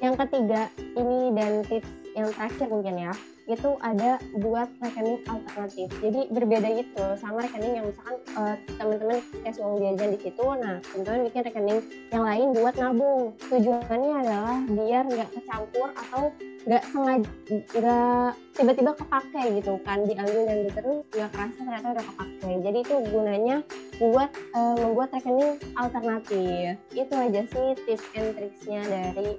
Yang 0.00 0.14
ketiga, 0.24 0.72
ini 0.96 1.18
dan 1.36 1.52
tips 1.68 1.90
yang 2.16 2.28
terakhir 2.32 2.66
mungkin 2.72 2.94
ya, 2.96 3.12
itu 3.50 3.70
ada 3.82 4.22
buat 4.38 4.68
rekening 4.78 5.20
alternatif. 5.26 5.88
Jadi 5.98 6.20
berbeda 6.30 6.68
gitu 6.78 7.04
sama 7.18 7.42
rekening 7.42 7.82
yang 7.82 7.86
misalkan 7.90 8.16
eh, 8.38 8.56
teman-teman 8.78 9.18
cash 9.42 9.58
uang 9.58 9.76
jajan 9.82 10.10
di 10.14 10.18
situ. 10.22 10.46
Nah, 10.46 10.78
teman-teman 10.80 11.20
bikin 11.26 11.42
rekening 11.46 11.78
yang 12.14 12.24
lain 12.24 12.46
buat 12.54 12.74
nabung. 12.78 13.22
Tujuannya 13.50 14.12
adalah 14.22 14.58
biar 14.70 15.02
nggak 15.10 15.28
kecampur 15.34 15.88
atau 15.94 16.22
nggak 16.60 16.84
sengaja 16.92 17.30
nggak 17.72 18.30
tiba-tiba 18.52 18.92
kepake 18.92 19.42
gitu 19.56 19.72
kan 19.80 20.04
diambil 20.04 20.42
dan 20.44 20.58
diterus 20.68 21.00
nggak 21.08 21.30
kerasa 21.32 21.58
ternyata 21.58 21.86
udah 21.96 22.04
kepake. 22.04 22.50
Jadi 22.62 22.78
itu 22.86 22.94
gunanya 23.10 23.56
buat 23.98 24.30
eh, 24.30 24.74
membuat 24.78 25.08
rekening 25.12 25.58
alternatif. 25.74 26.78
Itu 26.94 27.14
aja 27.18 27.42
sih 27.48 27.66
tips 27.84 28.06
and 28.14 28.28
tricksnya 28.38 28.80
dari 28.86 29.34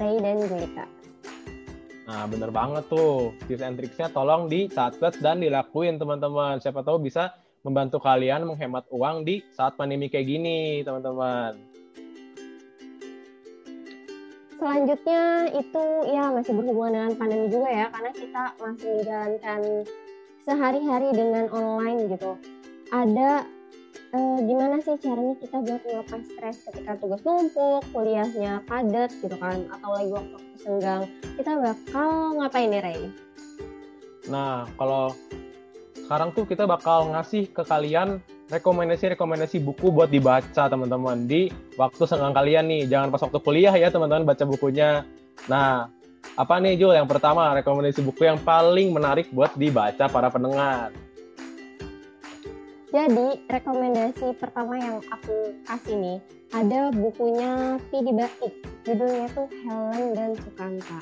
Ray 0.00 0.16
dan 0.24 0.40
Julika. 0.40 0.99
Nah, 2.10 2.26
bener 2.26 2.50
banget 2.50 2.90
tuh. 2.90 3.30
Tips 3.46 3.62
and 3.62 3.78
tricksnya 3.78 4.10
tolong 4.10 4.50
dicatat 4.50 5.22
dan 5.22 5.38
dilakuin 5.38 5.94
teman-teman. 5.94 6.58
Siapa 6.58 6.82
tahu 6.82 7.06
bisa 7.06 7.38
membantu 7.62 8.02
kalian 8.02 8.50
menghemat 8.50 8.90
uang 8.90 9.22
di 9.22 9.46
saat 9.54 9.78
pandemi 9.78 10.10
kayak 10.10 10.26
gini, 10.26 10.82
teman-teman. 10.82 11.54
Selanjutnya 14.58 15.54
itu 15.54 15.84
ya 16.10 16.34
masih 16.34 16.52
berhubungan 16.58 16.92
dengan 16.98 17.12
pandemi 17.14 17.46
juga 17.46 17.70
ya, 17.70 17.86
karena 17.94 18.10
kita 18.10 18.44
masih 18.58 18.90
menjalankan 18.90 19.60
sehari-hari 20.42 21.08
dengan 21.14 21.46
online 21.54 22.10
gitu. 22.10 22.32
Ada 22.90 23.46
eh, 24.10 24.38
gimana 24.46 24.76
sih 24.82 24.96
caranya 24.98 25.34
kita 25.38 25.56
buat 25.62 25.82
melepas 25.86 26.22
stres 26.26 26.56
ketika 26.66 26.92
tugas 26.98 27.22
numpuk, 27.22 27.82
kuliahnya 27.94 28.62
padat 28.66 29.10
gitu 29.22 29.36
kan, 29.38 29.66
atau 29.70 29.90
lagi 29.94 30.10
waktu 30.10 30.36
senggang. 30.58 31.02
Kita 31.38 31.52
bakal 31.58 32.10
ngapain 32.38 32.68
nih 32.70 32.82
Ray? 32.82 33.00
Nah, 34.28 34.68
kalau 34.74 35.14
sekarang 35.94 36.34
tuh 36.34 36.42
kita 36.42 36.66
bakal 36.66 37.14
ngasih 37.14 37.54
ke 37.54 37.62
kalian 37.62 38.18
rekomendasi-rekomendasi 38.50 39.62
buku 39.62 39.94
buat 39.94 40.10
dibaca 40.10 40.66
teman-teman 40.66 41.30
di 41.30 41.46
waktu 41.78 42.02
senggang 42.02 42.34
kalian 42.34 42.66
nih. 42.66 42.82
Jangan 42.90 43.14
pas 43.14 43.22
waktu 43.22 43.38
kuliah 43.38 43.74
ya 43.78 43.94
teman-teman 43.94 44.26
baca 44.26 44.42
bukunya. 44.42 45.06
Nah, 45.46 45.86
apa 46.34 46.54
nih 46.58 46.74
Jul? 46.76 46.98
Yang 46.98 47.08
pertama, 47.14 47.54
rekomendasi 47.54 48.02
buku 48.02 48.26
yang 48.26 48.42
paling 48.42 48.90
menarik 48.90 49.30
buat 49.30 49.54
dibaca 49.54 50.10
para 50.10 50.28
pendengar. 50.28 50.90
Jadi 52.90 53.46
rekomendasi 53.46 54.34
pertama 54.34 54.74
yang 54.74 54.98
aku 55.14 55.54
kasih 55.62 55.94
nih 55.94 56.18
ada 56.50 56.90
bukunya 56.90 57.78
Pidi 57.86 58.10
Baik. 58.10 58.50
Judulnya 58.82 59.30
tuh 59.30 59.46
Helen 59.62 60.10
dan 60.18 60.34
Sukanta. 60.34 60.98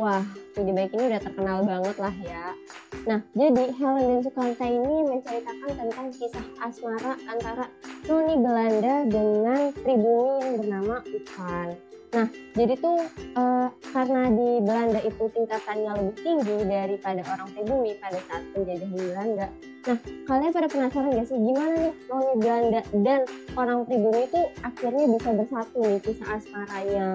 Wah, 0.00 0.24
Pidi 0.56 0.72
Baik 0.72 0.96
ini 0.96 1.12
udah 1.12 1.20
terkenal 1.20 1.60
banget 1.60 1.96
lah 2.00 2.14
ya. 2.24 2.56
Nah, 3.04 3.20
jadi 3.36 3.68
Helen 3.68 4.04
dan 4.16 4.20
Sukanta 4.24 4.64
ini 4.64 4.96
menceritakan 5.12 5.70
tentang 5.76 6.08
kisah 6.16 6.46
asmara 6.64 7.12
antara 7.28 7.68
noni 8.08 8.34
Belanda 8.40 8.94
dengan 9.04 9.76
pribumi 9.76 10.40
yang 10.40 10.54
bernama 10.56 10.96
Ivan. 11.04 11.68
Nah, 12.16 12.32
jadi 12.56 12.72
tuh 12.80 12.96
eh, 13.12 13.68
karena 13.92 14.32
di 14.32 14.48
Belanda 14.64 15.00
itu 15.04 15.24
tingkatannya 15.36 15.92
lebih 16.00 16.16
tinggi 16.24 16.56
daripada 16.64 17.20
orang 17.28 17.48
pribumi 17.52 17.92
pada 18.00 18.16
saat 18.24 18.40
penjajahan 18.56 18.96
Belanda. 18.96 19.46
Nah, 19.84 19.98
kalian 20.24 20.52
pada 20.56 20.68
penasaran 20.72 21.12
gak 21.12 21.28
sih 21.28 21.36
gimana 21.36 21.74
nih 21.76 21.94
noni 22.08 22.34
Belanda 22.40 22.80
dan 23.04 23.20
orang 23.52 23.84
pribumi 23.84 24.24
itu 24.24 24.40
akhirnya 24.64 25.04
bisa 25.12 25.28
bersatu 25.36 25.78
nih 25.84 26.00
kisah 26.00 26.28
asmaranya. 26.40 27.06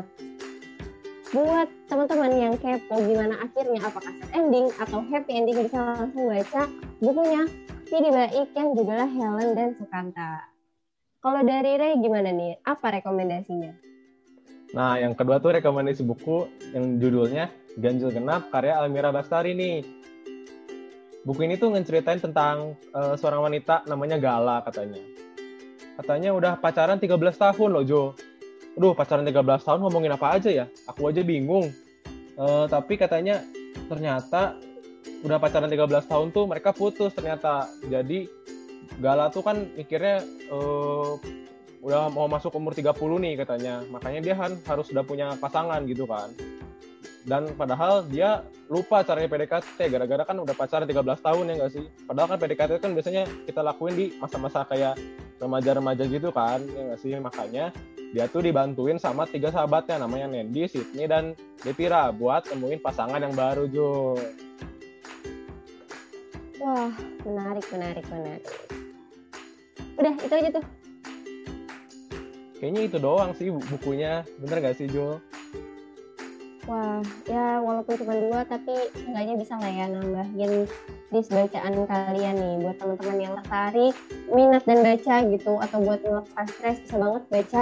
Buat 1.34 1.68
teman-teman 1.90 2.32
yang 2.38 2.54
kepo 2.62 3.02
gimana 3.02 3.42
akhirnya 3.42 3.82
apakah 3.82 4.14
sad 4.22 4.30
ending 4.38 4.70
atau 4.78 5.02
happy 5.02 5.32
ending 5.34 5.58
bisa 5.66 5.82
langsung 5.82 6.30
baca 6.30 6.70
bukunya 7.02 7.42
Pidi 7.90 8.10
Baik 8.14 8.54
yang 8.54 8.70
judulnya 8.78 9.08
Helen 9.10 9.50
dan 9.58 9.70
Sukanta. 9.82 10.46
Kalau 11.26 11.42
dari 11.42 11.74
Ray 11.74 11.98
gimana 11.98 12.30
nih? 12.30 12.62
Apa 12.62 13.02
rekomendasinya? 13.02 13.91
Nah, 14.72 14.96
yang 14.96 15.12
kedua 15.12 15.44
tuh 15.44 15.60
rekomendasi 15.60 16.08
buku 16.08 16.48
yang 16.72 16.96
judulnya 16.96 17.52
Ganjil 17.76 18.12
Genap 18.16 18.52
karya 18.52 18.80
Almira 18.80 19.12
Bastari 19.12 19.52
nih. 19.52 19.84
Buku 21.28 21.46
ini 21.46 21.60
tuh 21.60 21.76
ngeceritain 21.76 22.24
tentang 22.24 22.80
eh, 22.96 23.14
seorang 23.20 23.52
wanita 23.52 23.84
namanya 23.86 24.18
Gala 24.18 24.64
katanya. 24.64 25.00
Katanya 26.00 26.32
udah 26.34 26.54
pacaran 26.58 26.98
13 26.98 27.12
tahun 27.36 27.70
loh 27.70 27.84
Jo. 27.84 28.04
Aduh, 28.80 28.96
pacaran 28.96 29.28
13 29.28 29.44
tahun 29.44 29.80
ngomongin 29.84 30.16
apa 30.16 30.40
aja 30.40 30.50
ya? 30.50 30.66
Aku 30.88 31.12
aja 31.12 31.20
bingung. 31.20 31.68
Eh, 32.40 32.66
tapi 32.72 32.96
katanya 32.96 33.44
ternyata 33.92 34.56
udah 35.22 35.38
pacaran 35.38 35.70
13 35.70 36.08
tahun 36.08 36.28
tuh 36.32 36.48
mereka 36.48 36.72
putus 36.72 37.12
ternyata. 37.12 37.68
Jadi 37.86 38.26
Gala 39.04 39.28
tuh 39.32 39.44
kan 39.44 39.68
mikirnya 39.76 40.24
eh, 40.48 41.12
udah 41.82 42.14
mau 42.14 42.30
masuk 42.30 42.54
umur 42.54 42.78
30 42.78 42.94
nih 42.96 43.34
katanya. 43.42 43.82
Makanya 43.90 44.20
dia 44.22 44.36
kan 44.38 44.54
harus 44.70 44.88
udah 44.94 45.04
punya 45.06 45.34
pasangan 45.42 45.82
gitu 45.90 46.06
kan. 46.06 46.30
Dan 47.22 47.54
padahal 47.54 48.06
dia 48.10 48.42
lupa 48.66 49.06
caranya 49.06 49.30
PDKT 49.30 49.78
gara-gara 49.94 50.24
kan 50.26 50.38
udah 50.42 50.58
pacaran 50.58 50.90
13 50.90 51.22
tahun 51.22 51.44
ya 51.50 51.54
nggak 51.62 51.74
sih? 51.74 51.86
Padahal 52.06 52.28
kan 52.34 52.38
PDKT 52.42 52.72
kan 52.82 52.92
biasanya 52.98 53.24
kita 53.46 53.62
lakuin 53.62 53.94
di 53.94 54.06
masa-masa 54.18 54.66
kayak 54.66 54.98
remaja-remaja 55.38 56.06
gitu 56.10 56.34
kan 56.34 56.62
ya 56.66 56.82
nggak 56.90 57.00
sih? 57.02 57.14
Makanya 57.18 57.70
dia 58.12 58.26
tuh 58.26 58.42
dibantuin 58.42 58.98
sama 58.98 59.30
tiga 59.30 59.54
sahabatnya 59.54 60.02
namanya 60.02 60.28
Nendi, 60.28 60.66
Sydney, 60.66 61.06
dan 61.06 61.38
Devira 61.62 62.10
buat 62.10 62.44
temuin 62.50 62.82
pasangan 62.82 63.22
yang 63.22 63.38
baru 63.38 63.70
Jo. 63.70 64.18
Wah, 66.62 66.94
menarik, 67.26 67.66
menarik, 67.74 68.06
menarik. 68.12 68.46
Udah, 69.98 70.14
itu 70.14 70.34
aja 70.34 70.50
tuh. 70.62 70.81
Kayaknya 72.62 72.82
itu 72.86 72.98
doang 73.02 73.34
sih 73.34 73.50
bu- 73.50 73.66
bukunya, 73.74 74.22
bener 74.38 74.62
gak 74.62 74.78
sih 74.78 74.86
Jo? 74.86 75.18
Wah, 76.70 77.02
ya 77.26 77.58
walaupun 77.58 77.98
cuma 77.98 78.14
dua, 78.14 78.46
tapi 78.46 78.70
seenggaknya 78.94 79.34
bisa 79.34 79.58
lah 79.58 79.72
ya 79.74 79.90
nambahin 79.90 80.70
list 81.10 81.34
bacaan 81.34 81.74
kalian 81.90 82.38
nih. 82.38 82.54
Buat 82.62 82.78
teman-teman 82.78 83.18
yang 83.18 83.34
tertarik, 83.42 83.94
minat 84.30 84.64
dan 84.70 84.80
baca 84.86 85.16
gitu, 85.26 85.54
atau 85.58 85.78
buat 85.82 86.00
ngelepas 86.06 86.48
stres, 86.54 86.78
bisa 86.86 86.96
banget 87.02 87.24
baca 87.34 87.62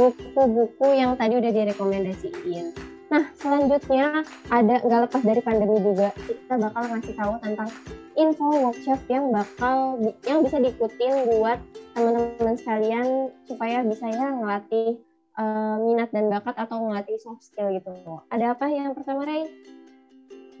buku-buku 0.00 0.88
yang 0.96 1.12
tadi 1.20 1.36
udah 1.36 1.52
direkomendasiin. 1.52 2.72
Nah, 3.12 3.28
selanjutnya 3.36 4.24
ada 4.48 4.74
nggak 4.88 5.00
lepas 5.04 5.20
dari 5.20 5.40
pandemi 5.44 5.76
juga, 5.84 6.08
kita 6.16 6.54
bakal 6.56 6.82
ngasih 6.88 7.14
tahu 7.18 7.34
tentang 7.44 7.68
info 8.16 8.46
workshop 8.56 9.00
yang 9.12 9.28
bakal 9.28 10.00
yang 10.24 10.40
bisa 10.40 10.56
diikutin 10.56 11.28
buat 11.28 11.60
teman-teman 12.00 12.56
sekalian 12.56 13.06
supaya 13.44 13.84
bisa 13.84 14.08
ya 14.08 14.32
ngelatih 14.32 14.96
eh, 15.36 15.76
minat 15.84 16.08
dan 16.08 16.32
bakat 16.32 16.56
atau 16.56 16.88
ngelatih 16.88 17.20
soft 17.20 17.44
skill 17.44 17.68
gitu. 17.76 17.92
Ada 18.32 18.56
apa 18.56 18.72
yang 18.72 18.96
pertama, 18.96 19.28
Ray? 19.28 19.44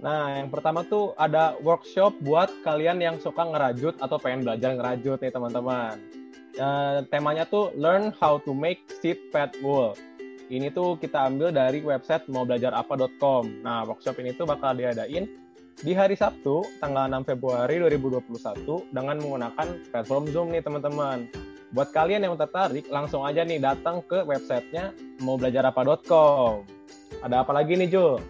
Nah, 0.00 0.36
yang 0.36 0.48
pertama 0.48 0.84
tuh 0.84 1.12
ada 1.16 1.56
workshop 1.60 2.16
buat 2.24 2.48
kalian 2.64 3.00
yang 3.00 3.16
suka 3.20 3.44
ngerajut 3.44 4.00
atau 4.00 4.16
pengen 4.16 4.44
belajar 4.44 4.76
ngerajut 4.76 5.18
nih 5.20 5.32
teman-teman. 5.32 5.96
Eh, 6.60 6.98
temanya 7.08 7.48
tuh 7.48 7.72
Learn 7.76 8.12
How 8.20 8.36
to 8.44 8.52
Make 8.52 8.84
Seed 9.00 9.32
Pet 9.32 9.56
Wool. 9.64 9.96
Ini 10.50 10.74
tuh 10.74 10.98
kita 10.98 11.30
ambil 11.30 11.54
dari 11.54 11.78
website 11.80 12.26
maubelajarapa.com. 12.26 13.62
Nah, 13.64 13.86
workshop 13.86 14.18
ini 14.18 14.34
tuh 14.34 14.44
bakal 14.50 14.74
diadain 14.74 15.39
di 15.80 15.96
hari 15.96 16.12
Sabtu, 16.12 16.60
tanggal 16.76 17.08
6 17.08 17.24
Februari 17.24 17.80
2021 17.80 18.92
dengan 18.92 19.16
menggunakan 19.16 19.66
platform 19.88 20.24
Zoom 20.28 20.46
nih 20.52 20.60
teman-teman. 20.60 21.24
Buat 21.72 21.94
kalian 21.96 22.26
yang 22.26 22.36
tertarik, 22.36 22.84
langsung 22.92 23.24
aja 23.24 23.40
nih 23.46 23.62
datang 23.62 24.04
ke 24.04 24.20
websitenya 24.28 24.92
maubelajarapa.com. 25.24 26.68
Ada 27.24 27.46
apa 27.46 27.52
lagi 27.56 27.80
nih, 27.80 27.88
Jo? 27.88 28.20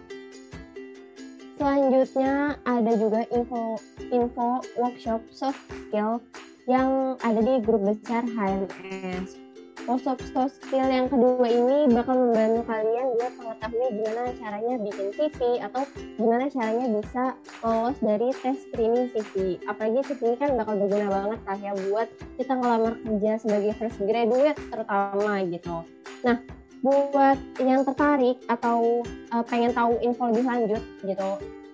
Selanjutnya 1.59 2.57
ada 2.65 2.91
juga 2.97 3.21
info 3.29 3.77
info 4.09 4.63
workshop 4.79 5.21
soft 5.29 5.61
skill 5.69 6.23
yang 6.65 7.19
ada 7.19 7.41
di 7.43 7.59
grup 7.61 7.83
besar 7.83 8.23
HMS. 8.25 9.40
Workshop 9.89 10.21
soft 10.29 10.61
skill 10.61 10.85
yang 10.85 11.09
kedua 11.09 11.41
ini 11.49 11.89
bakal 11.89 12.13
membantu 12.13 12.61
kalian 12.69 13.07
buat 13.17 13.33
mengetahui 13.41 13.87
gimana 13.97 14.23
caranya 14.37 14.75
bikin 14.77 15.07
CV 15.17 15.39
atau 15.57 15.83
gimana 16.21 16.45
caranya 16.53 16.85
bisa 17.01 17.23
lolos 17.65 17.97
dari 17.97 18.29
tes 18.45 18.57
screening 18.69 19.09
CV. 19.09 19.57
Apalagi 19.65 19.99
CV 20.05 20.19
ini 20.33 20.37
kan 20.37 20.49
bakal 20.53 20.73
berguna 20.77 21.07
banget 21.09 21.39
lah 21.43 21.57
ya 21.57 21.71
buat 21.89 22.07
kita 22.37 22.53
ngelamar 22.53 22.93
kerja 23.01 23.31
sebagai 23.41 23.71
fresh 23.77 23.97
graduate 24.05 24.59
terutama 24.69 25.31
gitu. 25.49 25.75
Nah, 26.21 26.37
buat 26.81 27.37
yang 27.61 27.81
tertarik 27.81 28.37
atau 28.45 29.01
uh, 29.33 29.43
pengen 29.45 29.73
tahu 29.73 29.97
info 30.01 30.29
lebih 30.29 30.45
lanjut 30.45 30.83
gitu 31.05 31.31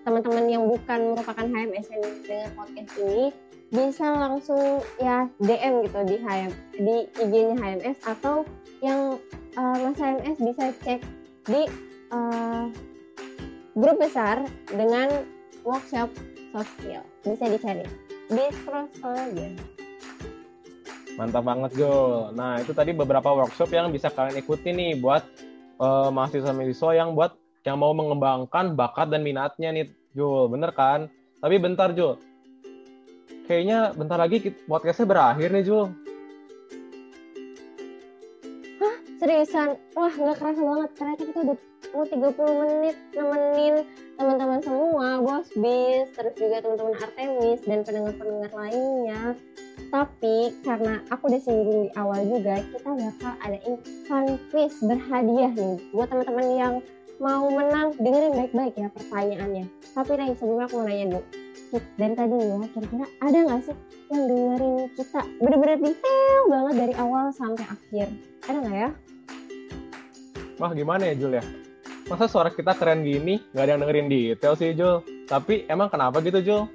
teman-teman 0.07 0.47
yang 0.47 0.63
bukan 0.63 1.11
merupakan 1.11 1.43
HMS 1.51 1.91
yang 1.91 2.03
dengan 2.23 2.49
podcast 2.55 2.95
ini 2.95 3.27
bisa 3.67 4.07
langsung 4.15 4.79
ya 4.95 5.27
DM 5.43 5.83
gitu 5.87 5.99
di 6.07 6.15
HM 6.23 6.51
di 6.79 6.97
IG-nya 7.19 7.55
HMS 7.59 7.97
atau 8.07 8.47
yang 8.79 9.19
uh, 9.59 9.75
Mas 9.83 9.99
HMS 9.99 10.37
bisa 10.39 10.65
cek 10.87 11.01
di 11.51 11.67
uh, 12.15 12.71
grup 13.75 13.99
besar 13.99 14.47
dengan 14.71 15.27
workshop 15.67 16.07
soft 16.55 16.71
skill 16.79 17.03
bisa 17.27 17.45
dicari 17.51 17.83
di 18.31 18.43
scroll 18.55 18.87
scroll 18.95 19.19
aja 19.19 19.47
Mantap 21.17 21.49
banget, 21.49 21.73
Jul. 21.73 22.29
Nah, 22.37 22.61
itu 22.61 22.77
tadi 22.77 22.93
beberapa 22.93 23.33
workshop 23.33 23.73
yang 23.73 23.89
bisa 23.89 24.13
kalian 24.13 24.37
ikuti 24.37 24.69
nih 24.69 25.01
buat 25.01 25.25
eh, 25.81 26.09
mahasiswa-mahasiswa 26.13 26.93
yang 26.93 27.17
buat 27.17 27.33
yang 27.65 27.81
mau 27.81 27.89
mengembangkan 27.97 28.77
bakat 28.77 29.09
dan 29.09 29.25
minatnya 29.25 29.73
nih, 29.73 29.89
Jul. 30.13 30.45
Bener 30.53 30.69
kan? 30.77 31.09
Tapi 31.41 31.57
bentar, 31.57 31.89
Jul. 31.97 32.21
Kayaknya 33.47 33.95
bentar 33.95 34.19
lagi 34.19 34.51
podcastnya 34.67 35.07
berakhir 35.07 35.49
nih, 35.55 35.63
Jul. 35.63 35.87
seriusan? 39.17 39.75
Wah 39.97 40.13
nggak 40.13 40.37
kerasa 40.37 40.61
banget. 40.61 40.89
Ternyata 40.95 41.23
kita 41.25 41.39
udah 41.41 41.57
mau 41.91 42.05
30 42.05 42.61
menit 42.61 42.95
nemenin 43.11 43.75
teman-teman 44.15 44.59
semua. 44.61 45.07
Bos 45.21 45.49
bis 45.57 46.07
terus 46.13 46.33
juga 46.37 46.61
teman-teman 46.61 46.95
Artemis 47.01 47.59
dan 47.65 47.79
pendengar-pendengar 47.83 48.51
lainnya. 48.53 49.21
Tapi 49.89 50.37
karena 50.61 51.01
aku 51.09 51.23
udah 51.27 51.41
singgung 51.41 51.79
di 51.87 51.91
awal 51.97 52.19
juga 52.25 52.61
kita 52.61 52.89
bakal 52.93 53.33
adain 53.45 53.75
fun 54.05 54.25
quiz 54.53 54.73
berhadiah 54.85 55.51
nih 55.53 55.77
buat 55.93 56.07
teman-teman 56.11 56.47
yang 56.53 56.73
mau 57.17 57.49
menang 57.49 57.93
dengerin 57.97 58.33
baik-baik 58.33 58.73
ya 58.77 58.87
pertanyaannya 58.93 59.65
tapi 59.93 60.11
Ray 60.13 60.31
sebelumnya 60.37 60.65
aku 60.69 60.75
mau 60.81 60.85
nanya 60.85 61.05
dulu 61.17 61.23
dari 61.97 62.13
tadi 62.15 62.35
ya 62.37 62.57
kira-kira 62.71 63.05
ada 63.19 63.37
nggak 63.43 63.61
sih 63.65 63.77
yang 64.13 64.23
dengerin 64.29 64.75
kita 64.95 65.21
bener-bener 65.41 65.77
detail 65.81 66.41
banget 66.47 66.75
dari 66.77 66.93
awal 67.01 67.25
sampai 67.33 67.65
akhir 67.65 68.07
ada 68.45 68.57
nggak 68.61 68.77
ya 68.77 68.91
Wah, 70.57 70.73
gimana 70.73 71.05
ya, 71.05 71.13
Jul 71.13 71.37
ya? 71.37 71.45
Masa 72.09 72.25
suara 72.25 72.49
kita 72.49 72.73
keren 72.73 73.05
gini, 73.05 73.37
nggak 73.53 73.61
ada 73.61 73.71
yang 73.77 73.81
dengerin 73.85 74.09
detail 74.09 74.57
sih, 74.57 74.73
Jul. 74.73 75.05
Tapi 75.29 75.69
emang 75.69 75.93
kenapa 75.93 76.17
gitu, 76.17 76.41
Jul? 76.41 76.65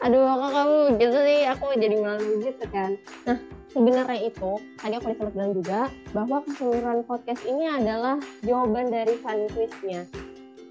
aduh 0.00 0.24
kok 0.24 0.50
kamu 0.56 0.78
gitu 0.96 1.18
sih 1.28 1.40
aku 1.44 1.64
jadi 1.76 1.96
malu 2.00 2.40
gitu 2.40 2.64
kan 2.72 2.96
nah 3.28 3.38
sebenarnya 3.70 4.20
itu 4.26 4.50
tadi 4.78 4.94
aku 4.98 5.14
sempat 5.14 5.32
bilang 5.34 5.52
juga 5.54 5.80
bahwa 6.10 6.38
keseluruhan 6.46 7.00
podcast 7.06 7.42
ini 7.46 7.66
adalah 7.70 8.16
jawaban 8.42 8.90
dari 8.90 9.14
fun 9.22 9.46
quiznya. 9.54 10.04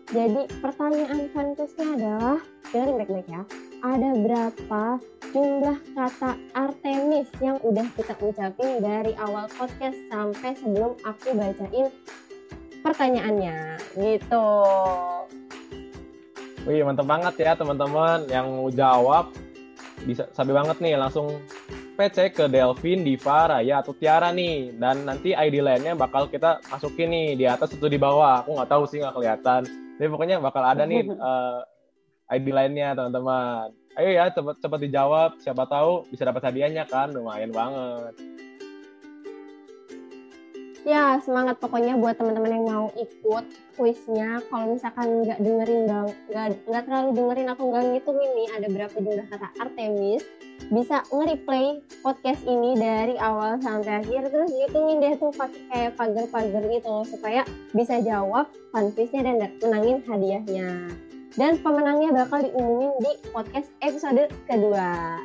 Jadi 0.09 0.41
pertanyaan 0.59 1.29
fun 1.31 1.47
quiznya 1.55 1.87
adalah 1.95 2.37
dengerin 2.71 2.95
baik-baik 2.99 3.29
ya 3.29 3.43
ada 3.79 4.11
berapa 4.11 4.83
jumlah 5.31 5.77
kata 5.95 6.31
Artemis 6.51 7.31
yang 7.39 7.55
udah 7.63 7.87
kita 7.95 8.13
ucapin 8.19 8.83
dari 8.83 9.15
awal 9.15 9.47
podcast 9.55 9.95
sampai 10.11 10.51
sebelum 10.59 10.99
aku 11.07 11.31
bacain 11.31 11.87
pertanyaannya? 12.83 13.79
Gitu. 13.95 14.47
Wih, 16.67 16.83
mantep 16.83 17.07
banget 17.07 17.35
ya 17.39 17.55
teman-teman. 17.55 18.27
Yang 18.27 18.47
jawab. 18.75 19.31
Bisa 20.03 20.27
sabi 20.35 20.51
banget 20.51 20.79
nih, 20.83 20.99
langsung 20.99 21.39
PC 21.99 22.31
ke 22.31 22.47
Delvin, 22.47 23.03
Diva, 23.03 23.51
Raya, 23.51 23.83
atau 23.83 23.91
Tiara 23.91 24.31
nih. 24.31 24.71
Dan 24.79 25.03
nanti 25.03 25.35
ID 25.35 25.59
lainnya 25.59 25.99
bakal 25.99 26.31
kita 26.31 26.63
masukin 26.71 27.11
nih 27.11 27.35
di 27.35 27.43
atas 27.43 27.75
atau 27.75 27.91
di 27.91 27.99
bawah. 27.99 28.39
Aku 28.39 28.55
nggak 28.55 28.71
tahu 28.71 28.83
sih, 28.87 29.03
nggak 29.03 29.19
kelihatan. 29.19 29.61
Tapi 29.99 30.07
pokoknya 30.07 30.39
bakal 30.39 30.63
ada 30.63 30.87
nih 30.87 31.03
eh, 31.27 31.59
ID 32.39 32.55
lainnya 32.55 32.95
teman-teman. 32.95 33.75
Ayo 33.99 34.15
ya, 34.15 34.31
cepet 34.31 34.63
cepet 34.63 34.79
dijawab. 34.87 35.43
Siapa 35.43 35.67
tahu 35.67 36.07
bisa 36.07 36.23
dapat 36.23 36.47
hadiahnya 36.47 36.87
kan, 36.87 37.11
lumayan 37.11 37.51
banget. 37.51 38.15
Ya, 40.87 41.19
semangat 41.19 41.59
pokoknya 41.59 41.99
buat 41.99 42.15
teman-teman 42.15 42.55
yang 42.55 42.63
mau 42.63 42.87
ikut 42.95 43.43
kuisnya. 43.79 44.43
Kalau 44.51 44.75
misalkan 44.75 45.23
nggak 45.23 45.39
dengerin, 45.39 45.87
nggak 45.87 46.03
nggak- 46.67 46.83
terlalu 46.83 47.09
dengerin 47.15 47.47
aku 47.47 47.63
nggak 47.71 47.83
ngitungin 47.95 48.31
nih 48.35 48.47
ada 48.59 48.67
berapa 48.67 48.95
jumlah 48.99 49.27
kata 49.31 49.47
Artemis, 49.63 50.23
bisa 50.67 51.07
nge-replay 51.07 51.79
podcast 52.03 52.43
ini 52.43 52.75
dari 52.75 53.15
awal 53.23 53.55
sampai 53.63 54.03
akhir 54.03 54.27
terus 54.27 54.51
hitungin 54.51 54.99
deh 54.99 55.15
tuh 55.15 55.31
pakai 55.31 55.63
kayak 55.71 55.91
pagar-pagar 55.95 56.63
gitu 56.67 56.95
supaya 57.07 57.41
bisa 57.71 58.03
jawab 58.03 58.51
fun 58.75 58.91
quiznya 58.91 59.23
dan 59.23 59.35
da- 59.39 59.55
menangin 59.63 60.03
hadiahnya. 60.03 60.91
Dan 61.39 61.55
pemenangnya 61.63 62.11
bakal 62.11 62.43
diumumin 62.43 62.91
di 62.99 63.11
podcast 63.31 63.71
episode 63.79 64.27
kedua. 64.43 65.15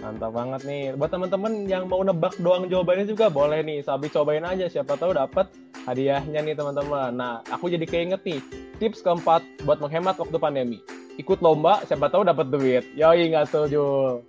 Mantap 0.00 0.32
banget 0.32 0.60
nih. 0.64 0.82
Buat 0.96 1.12
teman-teman 1.12 1.52
yang 1.68 1.84
mau 1.88 2.00
nebak 2.04 2.36
doang 2.40 2.68
jawabannya 2.68 3.04
juga 3.08 3.32
boleh 3.32 3.64
nih. 3.64 3.84
Sabi 3.84 4.08
cobain 4.12 4.44
aja 4.44 4.68
siapa 4.68 4.96
tahu 4.96 5.16
dapat 5.16 5.48
hadiahnya 5.86 6.42
nih 6.42 6.54
teman-teman. 6.58 7.14
Nah, 7.14 7.34
aku 7.48 7.70
jadi 7.70 7.86
keinget 7.86 8.20
nih 8.26 8.42
tips 8.82 9.00
keempat 9.00 9.40
buat 9.62 9.78
menghemat 9.78 10.18
waktu 10.18 10.36
pandemi. 10.36 10.78
Ikut 11.16 11.40
lomba, 11.40 11.80
siapa 11.88 12.12
tahu 12.12 12.26
dapat 12.28 12.52
duit. 12.52 12.84
Yoi 12.98 13.32
nggak 13.32 13.48
setuju? 13.48 14.20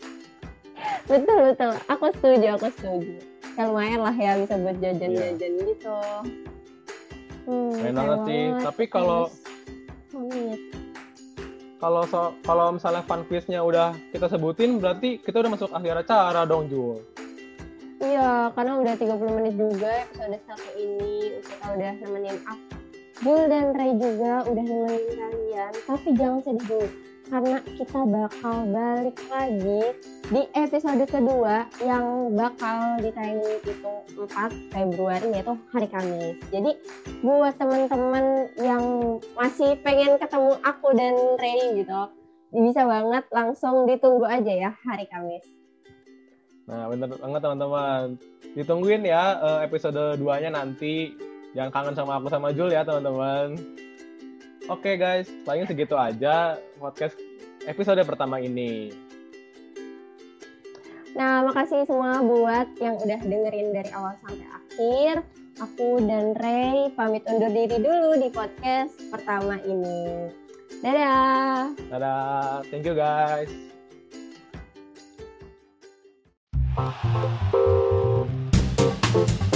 Betul 1.10 1.52
betul. 1.52 1.74
Aku 1.92 2.06
setuju, 2.16 2.48
aku 2.56 2.68
setuju. 2.80 3.14
Ya 3.58 3.66
lumayan 3.68 4.06
lah 4.06 4.16
ya 4.16 4.38
bisa 4.38 4.56
buat 4.62 4.78
jajan-jajan 4.78 5.52
gitu. 5.66 5.98
Hmm, 7.50 7.74
Keren 7.74 7.96
banget 7.98 8.20
sih. 8.30 8.44
Tapi 8.62 8.84
kalau-. 8.88 9.28
Kalau 11.78 12.02
so, 12.10 12.34
kalau 12.42 12.74
misalnya 12.74 13.06
fun 13.06 13.22
quiznya 13.30 13.62
udah 13.62 13.94
kita 14.10 14.26
sebutin, 14.26 14.82
berarti 14.82 15.22
kita 15.22 15.46
udah 15.46 15.52
masuk 15.54 15.70
akhir 15.70 16.02
acara 16.02 16.42
dong, 16.50 16.66
Jul. 16.74 17.06
Iya, 17.98 18.54
karena 18.54 18.74
udah 18.78 18.94
30 18.94 19.38
menit 19.42 19.56
juga 19.58 19.90
episode 20.06 20.38
satu 20.46 20.70
ini 20.78 21.42
kita 21.42 21.66
udah 21.74 21.92
nemenin 22.06 22.38
aku. 22.46 22.78
Dan 23.26 23.74
Ray 23.74 23.98
juga 23.98 24.46
udah 24.46 24.66
nemenin 24.70 25.06
kalian. 25.18 25.72
Tapi 25.90 26.10
jangan 26.14 26.40
sedih 26.46 26.66
dulu, 26.70 26.88
karena 27.34 27.58
kita 27.66 28.00
bakal 28.06 28.56
balik 28.70 29.18
lagi 29.34 29.82
di 30.30 30.42
episode 30.54 31.04
kedua 31.10 31.66
yang 31.82 32.38
bakal 32.38 33.02
ditayangin 33.02 33.58
itu 33.66 33.74
4 34.14 34.30
Februari 34.70 35.28
yaitu 35.34 35.58
hari 35.74 35.90
Kamis. 35.90 36.38
Jadi 36.54 36.78
buat 37.26 37.58
teman-teman 37.58 38.54
yang 38.62 39.18
masih 39.34 39.74
pengen 39.82 40.22
ketemu 40.22 40.54
aku 40.62 40.94
dan 40.94 41.18
Ray 41.42 41.82
gitu, 41.82 42.14
bisa 42.54 42.86
banget 42.86 43.26
langsung 43.34 43.90
ditunggu 43.90 44.30
aja 44.30 44.54
ya 44.54 44.72
hari 44.86 45.10
Kamis. 45.10 45.42
Nah, 46.68 46.92
bener 46.92 47.08
banget 47.16 47.42
teman-teman. 47.42 48.06
Ditungguin 48.54 49.04
ya 49.08 49.40
eh, 49.40 49.60
episode 49.64 50.20
2-nya 50.20 50.52
nanti. 50.52 51.16
Jangan 51.56 51.72
kangen 51.72 51.96
sama 51.96 52.20
aku 52.20 52.28
sama 52.28 52.52
Jul 52.52 52.70
ya, 52.70 52.84
teman-teman. 52.84 53.56
Oke 54.68 55.00
guys, 55.00 55.32
paling 55.48 55.64
segitu 55.64 55.96
aja 55.96 56.60
podcast 56.76 57.16
episode 57.64 58.04
pertama 58.04 58.36
ini. 58.44 58.92
Nah, 61.16 61.48
makasih 61.48 61.88
semua 61.88 62.20
buat 62.20 62.68
yang 62.84 63.00
udah 63.00 63.20
dengerin 63.24 63.72
dari 63.72 63.90
awal 63.96 64.14
sampai 64.20 64.48
akhir. 64.52 65.16
Aku 65.58 66.04
dan 66.06 66.38
Ray 66.38 66.94
pamit 66.94 67.26
undur 67.26 67.50
diri 67.50 67.82
dulu 67.82 68.20
di 68.22 68.30
podcast 68.30 68.94
pertama 69.10 69.58
ini. 69.66 70.30
Dadah! 70.84 71.74
Dadah, 71.90 72.62
thank 72.70 72.86
you 72.86 72.94
guys. 72.94 73.67
Thank 76.78 77.56
you. 79.42 79.47